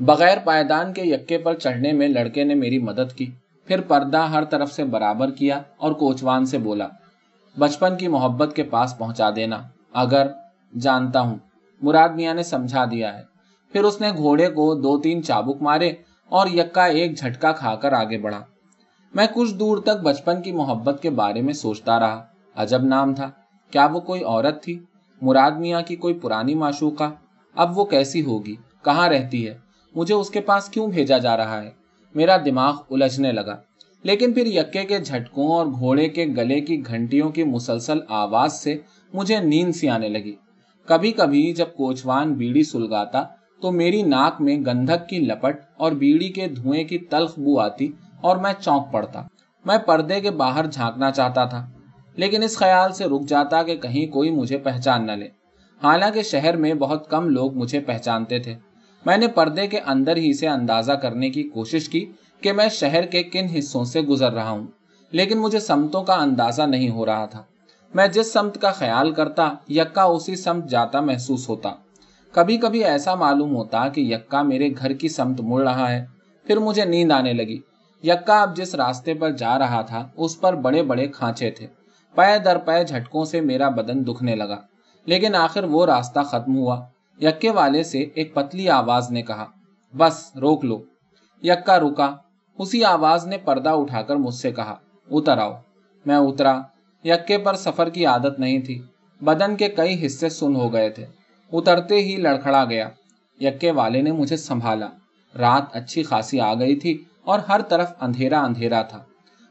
بغیر 0.00 0.38
پائیدان 0.44 0.92
کے 0.92 1.02
یکے 1.02 1.38
پر 1.38 1.54
چڑھنے 1.54 1.92
میں 1.92 2.08
لڑکے 2.08 2.44
نے 2.44 2.54
میری 2.54 2.78
مدد 2.78 3.16
کی۔ 3.16 3.30
پھر 3.66 3.80
پردہ 3.80 4.18
ہر 4.18 4.44
طرف 4.44 4.72
سے 4.72 4.84
برابر 4.84 5.30
کیا 5.30 5.62
اور 5.76 5.92
کوچوان 5.92 6.46
سے 6.46 6.58
بولا، 6.58 6.86
بچپن 7.58 7.96
کی 7.96 8.08
محبت 8.08 8.56
کے 8.56 8.62
پاس 8.62 8.98
پہنچا 8.98 9.30
دینا۔ 9.36 9.62
اگر 9.92 10.26
جانتا 10.80 11.20
ہوں۔ 11.20 11.36
مراد 11.82 12.08
میاں 12.08 12.34
نے 12.34 12.42
سمجھا 12.42 12.84
دیا 12.84 13.18
ہے۔ 13.18 13.22
پھر 13.72 13.84
اس 13.84 14.00
نے 14.00 14.10
گھوڑے 14.16 14.48
کو 14.48 14.74
دو 14.74 14.98
تین 14.98 15.22
چابک 15.22 15.62
مارے 15.62 15.92
اور 16.28 16.48
یکا 16.48 16.84
ایک 16.84 17.18
جھٹکا 17.18 17.52
کھا 17.52 17.74
کر 17.74 17.92
آگے 17.92 18.18
بڑھا۔ 18.18 18.40
میں 19.14 19.26
کچھ 19.34 19.54
دور 19.54 19.78
تک 19.78 20.02
بچپن 20.02 20.42
کی 20.42 20.52
محبت 20.52 21.02
کے 21.02 21.10
بارے 21.10 21.42
میں 21.42 21.52
سوچتا 21.52 22.00
رہا۔ 22.00 22.24
عجب 22.56 22.84
نام 22.84 23.14
تھا۔ 23.14 23.30
کیا 23.70 23.86
وہ 23.86 24.00
کوئی 24.00 24.24
عورت 24.24 24.62
تھی؟ 24.62 24.78
مراد 25.20 25.50
میاں 25.50 25.82
کی 25.82 25.96
کوئی 25.96 26.14
پرانی 26.14 26.54
معشوقہ؟ 26.54 27.10
اب 27.54 27.78
وہ 27.78 27.84
کیسی 27.84 28.22
ہوگی؟ 28.22 28.54
کہاں 28.84 29.08
رہتی 29.08 29.48
ہے؟ 29.48 29.58
مجھے 29.94 30.14
اس 30.14 30.30
کے 30.30 30.40
پاس 30.40 30.68
کیوں 30.68 30.86
بھیجا 30.86 31.18
جا 31.18 31.36
رہا 31.36 31.62
ہے؟ 31.62 31.70
میرا 32.14 32.36
دماغ 32.44 32.76
الجھنے 32.90 33.32
لگا۔ 33.32 33.56
لیکن 34.02 34.32
پھر 34.32 34.46
یکے 34.46 34.84
کے 34.84 34.98
جھٹکوں 34.98 35.48
اور 35.48 35.66
گھوڑے 35.66 36.08
کے 36.08 36.26
گلے 36.26 36.60
کی 36.60 36.86
گھنٹیوں 36.86 37.30
کی 37.30 37.44
مسلسل 37.44 37.98
آواز 38.08 38.52
سے 38.52 38.78
مجھے 39.12 39.38
نیند 39.40 39.72
سی 39.72 39.88
آنے 39.88 40.08
لگی۔ 40.08 40.34
کبھی 40.86 41.12
کبھی 41.12 41.52
جب 41.52 41.66
کوچوان 41.76 42.34
بیڑی 42.34 42.62
سلگاتا 42.62 43.24
تو 43.62 43.70
میری 43.70 44.02
ناک 44.02 44.40
میں 44.40 44.56
گندھک 44.66 45.08
کی 45.08 45.18
لپٹ 45.18 45.56
اور 45.76 45.92
بیڑی 45.92 46.28
کے 46.28 46.48
دھوئیں 46.48 46.84
کی 46.84 46.98
تلخ 46.98 47.38
بو 47.38 47.60
آتی 47.60 47.88
اور 48.20 48.36
میں 48.36 48.52
چونک 48.60 48.92
پڑتا۔ 48.92 49.22
میں 49.64 49.78
پردے 49.78 50.20
کے 50.20 50.30
باہر 50.30 50.66
جھانکنا 50.66 51.10
چاہتا 51.10 51.44
تھا۔ 51.44 51.70
لیکن 52.20 52.42
اس 52.42 52.56
خیال 52.56 52.92
سے 52.92 53.04
رک 53.04 53.22
جاتا 53.28 53.62
کہ 53.62 53.76
کہیں 53.76 54.06
کوئی 54.12 54.30
مجھے 54.30 54.58
پہچان 54.58 55.06
نہ 55.06 55.12
لے۔ 55.12 55.28
حالانکہ 55.82 56.22
شہر 56.22 56.56
میں 56.56 56.74
بہت 56.74 57.10
کم 57.10 57.28
لوگ 57.28 57.54
مجھے 57.54 57.80
پہچانتے 57.80 58.38
تھے۔ 58.38 58.54
میں 59.06 59.16
نے 59.16 59.28
پردے 59.28 59.66
کے 59.66 59.78
اندر 59.78 60.16
ہی 60.16 60.32
سے 60.32 60.48
اندازہ 60.48 60.92
کرنے 60.92 61.30
کی 61.30 61.42
کوشش 61.42 61.88
کی 61.88 62.04
کہ 62.40 62.52
میں 62.52 62.68
شہر 62.68 63.06
کے 63.06 63.22
کن 63.22 63.46
حصوں 63.58 63.84
سے 63.84 64.00
گزر 64.00 64.32
رہا 64.32 64.50
ہوں، 64.50 64.66
لیکن 65.12 65.38
مجھے 65.38 65.60
سمتوں 65.60 66.02
کا 66.02 66.14
اندازہ 66.14 66.62
نہیں 66.62 66.90
ہو 66.90 67.06
رہا 67.06 67.26
تھا۔ 67.26 67.42
میں 67.94 68.06
جس 68.08 68.32
سمت 68.32 68.60
کا 68.60 68.70
خیال 68.70 69.12
کرتا، 69.12 69.52
یکا 69.68 70.02
اسی 70.02 70.36
سمت 70.36 70.68
جاتا 70.68 71.00
محسوس 71.00 71.48
ہوتا۔ 71.48 71.74
کبھی 72.32 72.56
کبھی 72.56 72.84
ایسا 72.84 73.14
معلوم 73.14 73.56
ہوتا 73.56 73.88
کہ 73.88 74.00
یکا 74.00 74.42
میرے 74.42 74.68
گھر 74.78 74.92
کی 74.92 75.08
سمت 75.08 75.40
مڑ 75.40 75.62
رہا 75.62 75.92
ہے، 75.92 76.04
پھر 76.46 76.56
مجھے 76.56 76.84
نیند 76.84 77.12
آنے 77.12 77.32
لگی۔ 77.32 77.58
یکا 78.02 78.42
اب 78.42 78.56
جس 78.56 78.74
راستے 78.74 79.14
پر 79.14 79.30
جا 79.30 79.58
رہا 79.58 79.82
تھا، 79.82 80.08
اس 80.16 80.40
پر 80.40 80.54
بڑے 80.54 80.82
بڑے 80.82 81.06
کھانچے 81.06 81.50
تھے۔ 81.50 81.79
پے 82.14 82.38
در 82.38 82.58
پے 82.58 82.84
جھٹکوں 82.84 83.24
سے 83.24 83.40
میرا 83.40 83.68
بدن 83.68 84.06
دکھنے 84.06 84.34
لگا۔ 84.36 84.60
لیکن 85.06 85.34
آخر 85.34 85.64
وہ 85.64 85.86
راستہ 85.86 86.20
ختم 86.20 86.56
ہوا۔ 86.56 86.86
یکے 87.20 87.50
والے 87.50 87.82
سے 87.82 87.98
ایک 88.14 88.34
پتلی 88.34 88.68
آواز 88.68 89.10
نے 89.10 89.22
کہا، 89.22 89.46
بس، 89.96 90.36
روک 90.40 90.64
لو۔ 90.64 90.82
یکا 91.42 91.78
رکا۔ 91.78 92.16
اسی 92.58 92.84
آواز 92.84 93.26
نے 93.26 93.38
پردہ 93.38 93.68
اٹھا 93.68 94.02
کر 94.02 94.16
مجھ 94.16 94.34
سے 94.34 94.52
کہا، 94.52 94.76
اتر 95.10 95.38
آؤ۔ 95.38 95.52
میں 96.06 96.16
اترا۔ 96.16 96.60
یکے 97.04 97.38
پر 97.38 97.54
سفر 97.54 97.88
کی 97.88 98.06
عادت 98.06 98.40
نہیں 98.40 98.58
تھی۔ 98.58 98.82
بدن 99.20 99.56
کے 99.56 99.68
کئی 99.68 100.06
حصے 100.06 100.28
سن 100.28 100.56
ہو 100.56 100.72
گئے 100.72 100.90
تھے۔ 100.90 101.06
اترتے 101.52 102.02
ہی 102.02 102.16
لڑکھڑا 102.16 102.64
گیا۔ 102.64 102.88
یکے 103.40 103.70
والے 103.70 104.02
نے 104.02 104.12
مجھے 104.12 104.36
سنبھالا۔ 104.36 104.86
رات 105.38 105.62
اچھی 105.72 106.02
خاصی 106.02 106.40
آ 106.40 106.54
گئی 106.54 106.76
تھی 106.76 107.04
اور 107.22 107.38
ہر 107.38 107.60
طرف 107.62 107.92
اندھیرا 108.00 108.40
اندھیرا 108.40 108.82
تھا۔ 108.82 109.02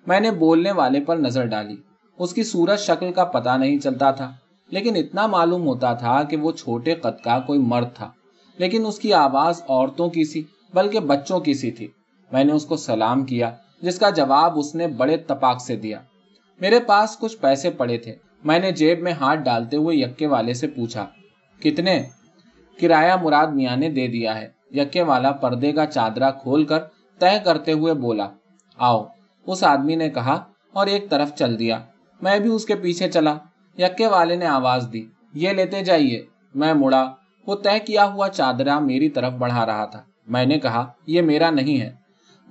میں 0.08 0.20
نے 0.20 0.32
بولنے 0.32 0.72
والے 0.72 1.00
پر 1.00 1.18
نظر 1.18 1.46
ڈالی۔ 1.46 1.76
اس 2.20 2.34
کی 2.34 2.44
سورج 2.44 2.80
شکل 2.80 3.12
کا 3.12 3.24
پتا 3.24 3.58
نہیں 3.58 3.78
چلتا 3.78 4.12
تھا، 4.12 4.32
لیکن 4.70 4.96
اتنا 4.96 5.28
معلوم 5.28 5.68
ہوتا 5.68 5.94
تھا 5.94 6.24
کہ 6.24 6.38
وہ 6.38 6.52
چھوٹے 6.52 6.96
قد 6.96 7.24
کا 7.24 7.40
کوئی 7.40 7.60
مرد 7.60 7.88
تھا۔ 7.94 8.12
لیکن 8.58 8.86
اس 8.86 9.00
کی 9.00 9.14
آواز 9.14 9.64
عورتوں 9.70 10.10
کی 10.10 10.24
سی، 10.24 10.44
بلکہ 10.74 11.00
بچوں 11.00 11.40
کی 11.40 11.54
سی 11.54 11.72
تھی۔ 11.72 11.88
میں 12.32 12.44
نے 12.44 12.54
اس 12.54 12.66
کو 12.66 12.76
سلام 12.78 13.26
کیا، 13.26 13.52
جس 13.82 14.00
کا 14.00 14.10
جواب 14.10 14.60
اس 14.60 14.76
نے 14.76 14.88
بڑے 14.88 15.18
تپاک 15.18 15.62
سے 15.62 15.76
دیا۔ 15.76 16.00
میرے 16.62 16.80
پاس 16.80 17.18
کچھ 17.18 17.38
پیسے 17.38 17.70
پڑے 17.70 17.98
تھے۔ 17.98 18.16
میں 18.44 18.60
نے 18.60 18.72
جیب 18.72 19.00
میں 19.00 19.12
ہاتھ 19.12 19.40
ڈالتے 19.40 19.78
ہوئے 19.78 19.98
یکے 19.98 20.28
والے 20.28 20.54
سے 20.54 20.68
پوچھا، 20.68 21.06
کتنے؟ 21.60 22.04
کرایہ 22.82 23.14
مراد 23.24 23.48
میاں 23.48 23.78
نے 23.78 23.90
دے 23.90 24.08
دیا 24.08 24.42
ہے۔ 24.42 24.48
یکے 24.72 25.02
والا 25.02 25.32
پردے 25.32 25.72
کا 25.72 25.86
چادرا 25.86 26.32
کھول 26.32 26.64
کر 26.64 26.80
طے 27.20 27.38
کرتے 27.46 27.72
ہوئے 27.72 27.94
بولا، 27.94 28.30
آؤ۔ 28.78 29.06
اس 29.48 29.64
آدمی 29.64 29.96
نے 29.96 30.10
کہا 30.10 30.44
اور 30.74 30.88
ایک 30.88 31.10
طرف 31.10 31.36
چل 31.36 31.60
دیا۔ 31.60 31.80
میں 32.22 32.40
بھی 32.40 32.50
اس 32.50 32.66
کے 32.66 32.76
پیچھے 32.76 33.12
چلا۔ 33.12 33.36
یکے 33.78 34.08
والے 34.08 34.36
نے 34.36 34.46
آواز 34.46 34.90
دی، 34.94 35.06
یہ 35.34 35.50
لیتے 35.50 35.84
جائیے۔ 35.84 36.26
میں 36.56 36.74
مڑا۔ 36.74 37.14
وہ 37.48 37.56
طے 37.56 37.80
کیا 37.80 38.06
ہوا 38.06 38.30
چادرا 38.30 38.80
میری 38.80 39.10
طرف 39.10 39.34
بڑھا 39.34 39.66
رہا 39.66 39.86
تھا۔ 39.86 40.02
میں 40.28 40.46
نے 40.46 40.60
کہا، 40.60 40.92
یہ 41.08 41.22
میرا 41.22 41.50
نہیں 41.50 41.82
ہے۔ 41.82 41.96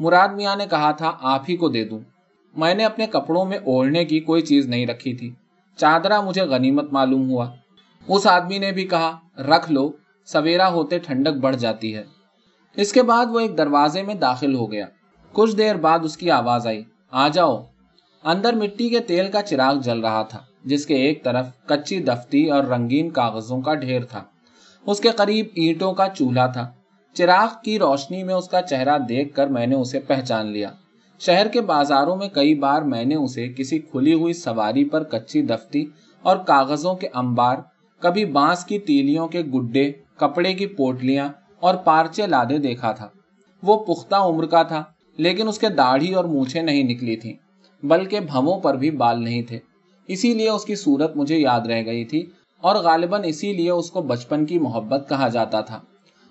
مراد 0.00 0.28
میاں 0.28 0.56
نے 0.56 0.66
کہا 0.70 0.90
تھا، 0.90 1.12
آپ 1.20 1.42
ہی 1.48 1.56
کو 1.56 1.68
دے 1.68 1.84
دوں۔ 1.84 1.98
میں 2.56 2.75
نے 2.75 2.84
اپنے 2.84 3.06
کپڑوں 3.06 3.44
میں 3.44 3.58
اوڑھنے 3.58 4.04
کی 4.04 4.20
کوئی 4.20 4.42
چیز 4.42 4.66
نہیں 4.66 4.87
رکھی 4.87 5.14
تھی۔ 5.14 5.34
چادرا 5.76 6.20
مجھے 6.20 6.42
غنیمت 6.42 6.92
معلوم 6.92 7.30
ہوا۔ 7.30 7.50
اس 8.08 8.26
آدمی 8.26 8.58
نے 8.58 8.72
بھی 8.72 8.84
کہا، 8.84 9.18
رکھ 9.38 9.72
لو 9.72 9.92
سویرا 10.26 10.70
ہوتے 10.70 10.98
ٹھنڈک 10.98 11.32
بڑھ 11.32 11.56
جاتی 11.56 11.96
ہے۔ 11.96 12.04
اس 12.76 12.92
کے 12.92 13.02
بعد 13.02 13.26
وہ 13.26 13.40
ایک 13.40 13.58
دروازے 13.58 14.02
میں 14.02 14.14
داخل 14.14 14.54
ہو 14.54 14.72
گیا۔ 14.72 14.87
کچھ 15.32 15.56
دیر 15.56 15.76
بعد 15.76 15.98
اس 16.02 16.16
کی 16.16 16.30
آواز 16.30 16.66
آئی، 16.66 16.84
آ 17.10 17.28
جاؤ۔ 17.28 17.64
اندر 18.25 18.54
مٹی 18.54 18.88
کے 18.88 18.98
تیل 18.98 19.30
کا 19.30 19.42
چراغ 19.42 19.75
جل 19.80 20.00
رہا 20.00 20.22
تھا، 20.22 20.38
جس 20.64 20.87
کے 20.87 20.94
ایک 20.94 21.25
طرف 21.25 21.46
کچی 21.66 22.00
دفتی 22.00 22.50
اور 22.50 22.64
رنگین 22.64 23.10
کاغذوں 23.10 23.60
کا 23.60 23.75
ڈھیر 23.75 24.04
تھا۔ 24.04 24.22
اس 24.87 25.00
کے 25.00 25.08
قریب 25.08 25.46
اینٹوں 25.54 25.92
کا 25.92 26.06
چولہا 26.08 26.46
تھا۔ 26.46 26.70
چراغ 27.14 27.48
کی 27.64 27.78
روشنی 27.78 28.22
میں 28.22 28.34
اس 28.34 28.48
کا 28.48 28.62
چہرہ 28.62 28.98
دیکھ 28.98 29.34
کر 29.34 29.46
میں 29.46 29.66
نے 29.66 29.75
اسے 29.75 30.00
پہچان 30.00 30.46
لیا۔ 30.46 30.68
شہر 31.20 31.48
کے 31.48 31.60
بازاروں 31.60 32.16
میں 32.16 32.28
کئی 32.28 32.54
بار 32.54 32.82
میں 32.82 33.04
نے 33.04 33.14
اسے 33.14 33.48
کسی 33.48 33.78
کھلی 33.78 34.14
ہوئی 34.14 34.32
سواری 34.32 34.84
پر 34.84 35.02
کچی 35.02 35.42
دفتی 35.42 35.84
اور 36.22 36.37
کاغذوں 36.37 36.94
کے 36.94 37.08
انبار، 37.14 37.56
کبھی 37.98 38.25
بانس 38.25 38.64
کی 38.64 38.78
تیلیوں 38.78 39.28
کے 39.28 39.40
گڈے 39.40 39.92
کپڑے 40.16 40.54
کی 40.54 40.66
پوٹلیاں 40.66 41.28
اور 41.60 41.75
پارچے 41.75 42.26
لادے 42.26 42.58
دیکھا 42.58 42.92
تھا۔ 42.92 43.08
وہ 43.62 43.84
پختہ 43.84 44.14
عمر 44.14 44.46
کا 44.46 44.62
تھا، 44.62 44.84
لیکن 45.16 45.48
اس 45.48 45.58
کے 45.58 45.68
داڑھی 45.68 46.14
اور 46.14 46.25
مونچھیں 46.25 46.62
نہیں 46.62 46.82
نکلی 46.82 47.16
تھی 47.16 47.37
بلکہ 47.82 48.20
بھموں 48.20 48.61
پر 48.61 48.75
بھی 48.75 48.90
بال 48.90 49.25
نہیں 49.25 49.42
تھے۔ 49.42 49.58
اسی 50.06 50.35
لیے 50.35 50.50
اس 50.50 50.64
کی 50.64 50.75
صورت 50.75 51.16
مجھے 51.16 51.37
یاد 51.38 51.61
رہ 51.61 51.87
گئی 51.87 52.04
تھی 52.04 52.30
اور 52.61 52.76
غالباً 52.76 53.23
اسی 53.25 53.52
لیے 53.52 53.70
اس 53.70 53.90
کو 53.90 54.02
بچپن 54.02 54.47
کی 54.47 54.58
محبت 54.58 55.08
کہا 55.08 55.28
جاتا 55.28 55.61
تھا۔ 55.61 55.80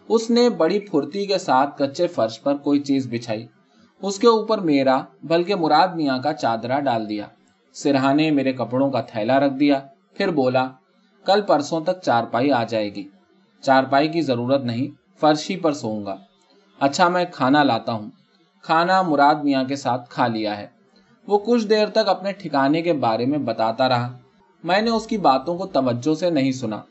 اس 0.09 0.29
نے 0.29 0.49
بڑی 0.49 0.79
پھرتی 0.79 1.25
کے 1.25 1.37
ساتھ 1.37 1.81
کچے 1.81 2.07
فرش 2.07 2.41
پر 2.41 2.55
کوئی 2.55 2.79
چیز 2.79 3.07
بچھائی۔ 3.11 3.47
اس 4.01 4.19
کے 4.19 4.27
اوپر 4.27 4.57
میرا 4.57 5.01
بلکہ 5.23 5.55
مراد 5.55 5.87
میاں 5.87 6.19
کا 6.19 6.33
چادرا 6.33 6.79
ڈال 6.79 7.09
دیا۔ 7.09 7.27
سرہانے 7.73 8.31
میرے 8.31 8.53
کپڑوں 8.53 8.91
کا 8.91 9.01
تھیلا 9.01 9.39
رکھ 9.39 9.53
دیا۔ 9.53 9.79
پھر 10.13 10.31
بولا، 10.31 10.67
کل 11.25 11.41
پرسوں 11.41 11.81
تک 11.81 12.01
چارپائی 12.01 12.51
آ 12.51 12.63
جائے 12.63 12.95
گی۔ 12.95 13.07
چارپائی 13.61 14.07
کی 14.07 14.21
ضرورت 14.21 14.63
نہیں، 14.63 14.87
فرش 15.19 15.49
ہی 15.49 15.57
پر 15.57 15.71
سوؤں 15.71 16.05
گا۔ 16.05 16.15
اچھا 16.79 17.09
میں 17.09 17.25
کھانا 17.31 17.63
لاتا 17.63 17.91
ہوں۔ 17.91 18.09
کھانا 18.61 19.01
مراد 19.01 19.35
میاں 19.35 19.63
کے 19.63 19.75
ساتھ 19.75 20.09
کھا 20.09 20.27
لیا 20.27 20.57
ہے۔ 20.57 20.76
وہ 21.27 21.37
کچھ 21.37 21.67
دیر 21.67 21.87
تک 21.87 22.07
اپنے 22.07 22.31
ٹھکانے 22.31 22.81
کے 22.81 22.93
بارے 22.93 23.25
میں 23.25 23.37
بتاتا 23.37 23.89
رہا۔ 23.89 24.17
میں 24.63 24.81
نے 24.81 24.89
اس 24.91 25.07
کی 25.07 25.17
باتوں 25.17 25.57
کو 25.57 25.65
توجہ 25.65 26.15
سے 26.15 26.29
نہیں 26.29 26.51
سنا۔ 26.51 26.81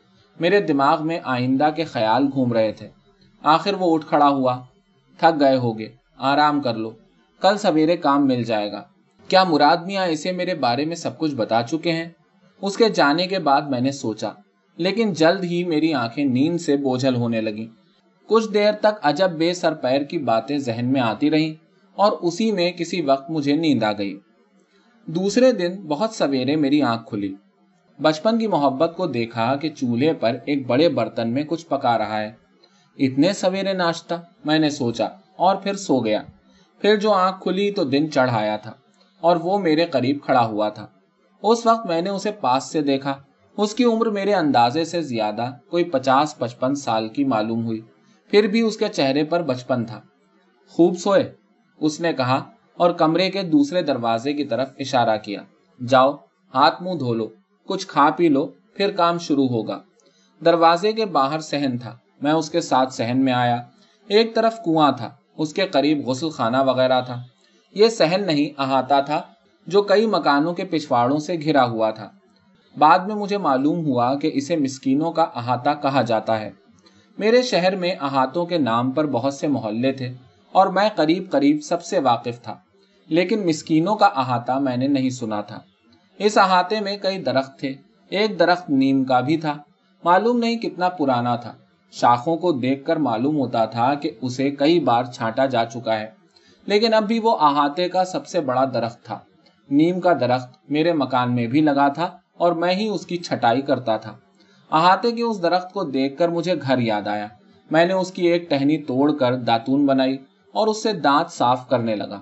میرے 0.41 0.61
دماغ 0.61 1.07
میں 1.07 1.21
آئندہ 1.25 1.69
کے 1.77 1.85
خیال 1.85 2.29
گھوم 2.33 2.53
رہے 2.53 2.73
تھے۔ 2.73 2.89
آخر 3.43 3.75
وہ 3.75 3.95
اٹھ 3.95 4.07
کھڑا 4.07 4.29
ہوا۔ 4.29 4.63
تھک 5.19 5.41
گئے 5.41 5.57
ہوگے۔ 5.57 5.89
آرام 6.17 6.61
کر 6.61 6.75
لو۔ 6.75 6.91
کل 7.41 7.59
سویرے 7.59 7.97
کام 7.97 8.27
مل 8.27 8.43
جائے 8.43 8.73
گا۔ 8.73 8.83
کیا 9.29 9.45
مراد 9.45 9.77
میاں 9.77 10.07
اسے 10.07 10.33
میرے 10.33 10.55
بارے 10.55 10.85
میں 10.85 10.97
سب 10.97 11.19
کچھ 11.19 11.35
بتا 11.35 11.63
چکے 11.63 11.93
ہیں؟ 11.93 12.09
اس 12.63 12.77
کے 12.77 12.89
جانے 12.89 13.27
کے 13.27 13.39
بعد 13.39 13.63
میں 13.63 13.81
نے 13.81 13.93
سوچا۔ 13.93 14.31
لیکن 14.77 15.13
جلد 15.13 15.45
ہی 15.45 15.65
میری 15.65 15.95
آنکھیں 15.95 16.25
نیند 16.25 16.61
سے 16.61 16.77
بوجھل 16.77 17.15
ہونے 17.15 17.41
لگی 17.41 17.67
کچھ 18.27 18.49
دیر 18.55 18.73
تک 18.73 18.99
عجب 19.03 19.31
بے 19.31 19.55
سر 19.55 19.75
پیر 19.75 20.03
کی 20.03 20.19
باتیں 20.19 20.59
ذہن 20.59 20.87
میں 20.93 21.01
آتی 21.01 21.31
رہی 21.31 21.55
اور 21.95 22.13
اسی 22.13 22.53
میں 22.53 22.73
کسی 22.73 23.01
وقت 23.01 23.31
مجھے 23.31 23.53
نیند 23.53 23.83
آ 23.83 23.93
گئی۔ 23.93 24.19
دوسرے 25.07 25.53
دن 25.53 25.77
بہت 25.89 26.11
سویرے 26.11 26.57
میری 26.57 26.83
آنکھ 26.83 27.09
کھلی۔ 27.09 27.35
بچپن 28.03 28.39
کی 28.39 28.47
محبت 28.47 28.93
کو 28.97 29.07
دیکھا 29.07 29.57
کہ 29.57 29.69
چولہے 29.71 30.13
پر 30.13 30.37
ایک 30.45 30.67
بڑے 30.67 30.89
برتن 30.89 31.29
میں 31.29 31.43
کچھ 31.45 31.67
پکا 31.67 31.99
رہا 31.99 32.21
ہے۔ 32.21 32.33
اتنے 32.99 33.33
سویرے 33.33 33.73
ناشتہ، 33.73 34.15
میں 34.45 34.59
نے 34.59 34.71
سوچا، 34.71 35.07
اور 35.37 35.57
پھر 35.57 35.75
سو 35.75 36.01
گیا۔ 36.01 36.23
پھر 36.79 36.97
جو 36.97 37.13
آنکھ 37.13 37.43
کھلی 37.43 37.71
تو 37.71 37.85
دن 37.85 38.11
چڑھ 38.11 38.31
آیا 38.31 38.57
تھا، 38.57 38.73
اور 39.21 39.37
وہ 39.37 39.59
میرے 39.59 39.85
قریب 39.85 40.19
کھڑا 40.25 40.47
ہوا 40.47 40.69
تھا۔ 40.69 40.87
اس 41.43 41.67
وقت 41.67 41.87
میں 41.87 42.03
نے 42.03 42.11
اسے 42.11 42.31
پاس 42.31 42.65
سے 42.65 42.83
دیکھا۔ 42.83 43.15
اس 43.57 43.75
کی 43.75 43.85
عمر 43.85 44.07
میرے 44.07 44.35
اندازے 44.35 44.85
سے 44.85 45.03
زیادہ، 45.03 45.51
کوئی 45.71 45.85
پچاس، 45.85 46.39
پچپن 46.39 46.75
سال 46.75 47.09
کی 47.09 47.25
معلوم 47.25 47.65
ہوئی۔ 47.67 47.81
پھر 48.31 48.47
بھی 48.47 48.61
اس 48.61 48.77
کے 48.77 48.89
چہرے 48.89 49.25
پر 49.25 49.43
بچپن 49.43 49.85
تھا۔ 49.85 50.01
خوب 50.69 50.99
سوئے، 50.99 51.33
اس 51.81 52.01
نے 52.01 52.13
کہا 52.13 52.51
اور 52.77 52.91
کمرے 52.91 53.31
کے 53.31 53.43
دوسرے 53.43 53.83
دروازے 53.83 54.33
کی 54.33 54.45
طرف 54.45 54.69
اشارہ 54.79 55.17
کیا۔ 55.17 55.43
جاؤ، 55.89 56.13
ہاتھ 56.55 56.83
منہ 56.83 56.95
دھو 56.95 57.15
لو، 57.15 57.29
کچھ 57.67 57.87
کھا 57.87 58.11
پی 58.17 58.29
لو، 58.29 58.47
پھر 58.47 58.91
کام 58.91 59.19
شروع 59.19 59.49
ہوگا۔ 59.49 59.81
دروازے 60.45 60.93
کے 60.93 61.05
باہر 61.05 61.39
سہن 61.39 61.79
تھا۔ 61.79 61.97
میں 62.23 62.33
اس 62.33 62.51
کے 62.51 62.61
ساتھ 62.61 62.93
سہن 62.93 63.25
میں 63.25 63.33
آیا۔ 63.33 63.63
ایک 64.09 64.35
طرف 64.35 64.57
کنواں 64.65 64.93
تھا، 64.93 65.11
اس 65.39 65.53
کے 65.53 65.67
قریب 65.67 66.09
غسل 66.09 66.29
خانہ 66.29 66.57
وغیرہ 66.67 67.01
تھا۔ 67.01 67.23
یہ 67.75 67.89
سہن 67.89 68.27
نہیں، 68.27 68.61
احاطہ 68.61 68.95
تھا، 69.07 69.23
جو 69.67 69.83
کئی 69.83 70.07
مکانوں 70.07 70.55
کے 70.55 70.65
پچھواڑوں 70.65 71.19
سے 71.19 71.35
گھرا 71.45 71.65
ہوا 71.65 71.91
تھا۔ 71.91 72.11
بعد 72.79 72.99
میں 72.99 73.15
مجھے 73.15 73.39
معلوم 73.39 73.87
ہوا 73.87 74.15
کہ 74.15 74.31
اسے 74.35 74.57
مسکینوں 74.57 75.13
کا 75.13 75.23
احاطہ 75.23 75.71
کہا 75.83 76.03
جاتا 76.03 76.41
ہے۔ 76.41 76.51
میرے 77.19 77.43
شہر 77.43 77.77
میں 77.77 77.95
احاطوں 78.01 78.47
کے 78.47 78.59
نام 78.59 78.91
پر 78.91 79.07
بہت 79.07 79.35
سے 79.35 79.49
محلے 79.49 79.93
تھے 79.93 80.13
اور 80.53 80.67
میں 80.67 80.89
قریب 80.97 81.31
قریب 81.31 81.61
سب 81.63 81.85
سے 81.85 81.99
واقف 81.99 82.43
تھا۔ 82.43 82.59
لیکن 83.09 83.47
مسکینوں 83.47 83.97
کا 83.97 84.07
احاطہ 84.07 84.53
میں 84.53 84.77
نے 84.77 84.87
نہیں 84.87 85.11
سنا 85.11 85.41
تھا۔ 85.41 85.59
اس 86.19 86.39
احاطے 86.39 86.81
میں 86.81 86.97
کئی 86.97 87.23
درخت 87.23 87.59
تھے۔ 87.59 87.75
ایک 88.09 88.39
درخت 88.39 88.71
نیم 88.71 89.05
کا 89.05 89.21
بھی 89.21 89.37
تھا۔ 89.37 89.59
معلوم 90.05 90.39
نہیں 90.39 90.57
کتنا 90.57 90.89
پرانا 90.89 91.37
تھا۔ 91.37 91.53
شاخوں 91.93 92.37
کو 92.37 92.53
دیکھ 92.53 92.85
کر 92.85 92.97
معلوم 92.97 93.37
ہوتا 93.37 93.65
تھا 93.65 93.95
کہ 93.95 94.11
اسے 94.23 94.51
کئی 94.51 94.81
بار 94.81 95.05
چھانٹا 95.05 95.47
جا 95.47 95.65
چکا 95.65 96.01
ہے۔ 96.01 96.07
لیکن 96.67 96.95
اب 96.95 97.03
بھی 97.03 97.19
وہ 97.19 97.37
احاطے 97.41 97.89
کا 97.89 98.05
سب 98.05 98.27
سے 98.27 98.41
بڑا 98.41 98.65
درخت 98.75 99.05
تھا۔ 99.05 99.19
نیم 99.71 100.01
کا 100.01 100.13
درخت 100.21 100.71
میرے 100.71 100.93
مکان 100.93 101.35
میں 101.35 101.47
بھی 101.47 101.61
لگا 101.61 101.89
تھا 101.89 102.11
اور 102.37 102.53
میں 102.53 102.75
ہی 102.75 102.89
اس 102.89 103.07
کی 103.07 103.17
چھٹائی 103.17 103.63
کرتا 103.63 103.97
تھا۔ 103.97 104.17
احاطے 104.73 105.13
کے 105.13 105.23
اس 105.23 105.43
درخت 105.43 105.73
کو 105.73 105.85
دیکھ 105.85 106.19
کر 106.19 106.29
مجھے 106.29 106.55
گھر 106.63 106.79
یاد 106.79 107.07
آیا۔ 107.07 107.27
میں 107.71 107.85
نے 107.85 107.93
اس 107.93 108.13
کی 108.13 108.27
ایک 108.27 108.51
ٹہنی 108.51 108.79
توڑ 108.79 109.13
کر 109.13 109.37
داتون 109.37 109.87
بنائی 109.87 110.17
اور 110.53 110.67
اس 110.67 110.83
سے 110.83 110.93
دانت 110.93 111.31
صاف 111.31 111.69
کرنے 111.69 111.97
لگا۔ 111.97 112.21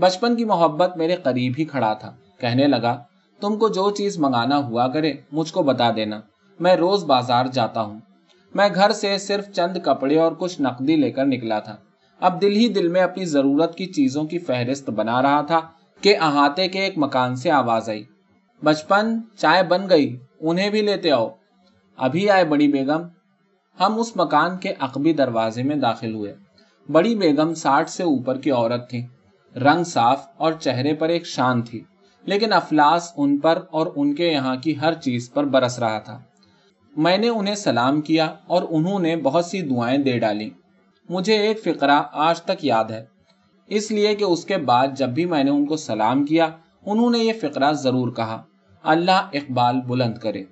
بچپن 0.00 0.36
کی 0.36 0.44
محبت 0.44 0.96
میرے 0.96 1.16
قریب 1.16 1.52
ہی 1.58 1.64
کھڑا 1.64 1.94
تھا۔ 1.94 2.14
کہنے 2.38 2.66
لگا، 2.66 3.02
تم 3.40 3.56
کو 3.56 3.68
جو 3.68 3.90
چیز 3.90 4.18
منگانا 4.18 4.56
ہوا 4.56 4.88
کرے، 4.88 5.12
مجھ 5.32 5.52
کو 5.52 5.62
بتا 5.62 5.90
دینا۔ 5.96 6.20
میں 6.60 6.76
روز 6.76 7.04
بازار 7.04 7.46
جاتا 7.46 7.82
ہوں۔ 7.82 8.00
میں 8.54 8.68
گھر 8.74 8.90
سے 8.90 9.18
صرف 9.18 9.52
چند 9.52 9.76
کپڑے 9.84 10.18
اور 10.18 10.32
کچھ 10.38 10.60
نقدی 10.60 10.96
لے 10.96 11.10
کر 11.10 11.26
نکلا 11.26 11.58
تھا۔ 11.58 11.76
اب 12.20 12.40
دل 12.40 12.56
ہی 12.56 12.68
دل 12.68 12.88
میں 12.88 13.00
اپنی 13.00 13.24
ضرورت 13.24 13.74
کی 13.74 13.86
چیزوں 13.86 14.24
کی 14.24 14.38
فہرست 14.38 14.90
بنا 14.90 15.22
رہا 15.22 15.42
تھا 15.42 15.60
کہ 16.00 16.16
احاطے 16.20 16.68
کے 16.68 16.80
ایک 16.80 16.94
مکان 16.96 17.36
سے 17.36 17.50
آواز 17.50 17.88
آئی۔ 17.88 18.04
بچپن 18.64 19.18
چائے 19.36 19.62
بن 19.62 19.90
گئی، 19.90 20.16
انہیں 20.40 20.70
بھی 20.70 20.82
لیتے 20.82 21.10
آؤ۔ 21.10 21.28
ابھی 21.96 22.30
آئے 22.30 22.44
بڑی 22.44 22.68
بیگم۔ 22.68 23.02
ہم 23.80 23.98
اس 23.98 24.16
مکان 24.16 24.56
کے 24.56 24.74
عقبی 24.78 25.12
دروازے 25.12 25.62
میں 25.62 25.76
داخل 25.76 26.14
ہوئے۔ 26.14 26.34
بڑی 26.92 27.14
بیگم 27.14 27.54
ساٹھ 27.54 27.90
سے 27.90 28.02
اوپر 28.02 28.38
کی 28.38 28.50
عورت 28.50 28.90
تھی۔ 28.90 29.06
رنگ 29.56 29.84
صاف 29.84 30.26
اور 30.36 30.52
چہرے 30.52 30.94
پر 30.94 31.08
ایک 31.08 31.26
شان 31.26 31.62
تھی، 31.62 31.80
لیکن 32.24 32.52
افلاس 32.52 33.12
ان 33.16 33.38
پر 33.38 33.58
اور 33.70 33.86
ان 33.96 34.14
کے 34.14 34.32
یہاں 34.32 34.56
کی 34.56 34.78
ہر 34.78 34.94
چیز 34.94 35.32
پر 35.32 35.44
برس 35.44 35.78
رہا 35.78 35.98
تھا۔ 35.98 36.20
میں 36.96 37.18
نے 37.18 37.28
انہیں 37.28 37.54
سلام 37.54 38.00
کیا 38.00 38.34
اور 38.46 38.62
انہوں 38.70 38.98
نے 38.98 39.16
بہت 39.16 39.44
سی 39.44 39.62
دعائیں 39.62 39.98
دے 39.98 40.18
ڈالی۔ 40.18 40.50
مجھے 41.08 41.36
ایک 41.36 41.62
فقرہ 41.64 42.02
آج 42.12 42.42
تک 42.42 42.64
یاد 42.64 42.84
ہے۔ 42.84 43.04
اس 43.66 43.90
لیے 43.90 44.14
کہ 44.14 44.24
اس 44.24 44.44
کے 44.44 44.56
بعد 44.56 44.88
جب 44.96 45.08
بھی 45.08 45.24
میں 45.24 45.44
نے 45.44 45.50
ان 45.50 45.66
کو 45.66 45.76
سلام 45.76 46.24
کیا، 46.24 46.48
انہوں 46.86 47.10
نے 47.10 47.18
یہ 47.18 47.32
فقرہ 47.40 47.72
ضرور 47.72 48.12
کہا، 48.12 48.42
اللہ 48.82 49.28
اقبال 49.32 49.80
بلند 49.86 50.18
کرے۔ 50.18 50.44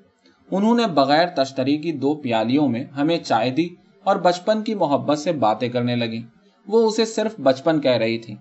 انہوں 0.51 0.75
نے 0.75 0.87
بغیر 0.87 1.27
تشتری 1.29 1.77
کی 1.77 1.93
دو 1.93 2.15
پیالیوں 2.15 2.69
میں 2.69 2.85
ہمیں 2.85 3.19
چائے 3.19 3.51
دی 3.51 3.69
اور 4.05 4.17
بچپن 4.17 4.63
کی 4.63 4.75
محبت 4.75 5.19
سے 5.19 5.33
باتیں 5.33 5.69
کرنے 5.69 5.97
لگی 5.97 6.23
وہ 6.67 6.89
اسے 6.89 7.05
صرف 7.05 7.41
بچپن 7.41 7.81
کہہ 7.81 7.91
رہی 7.91 8.19
تھی 8.19 8.35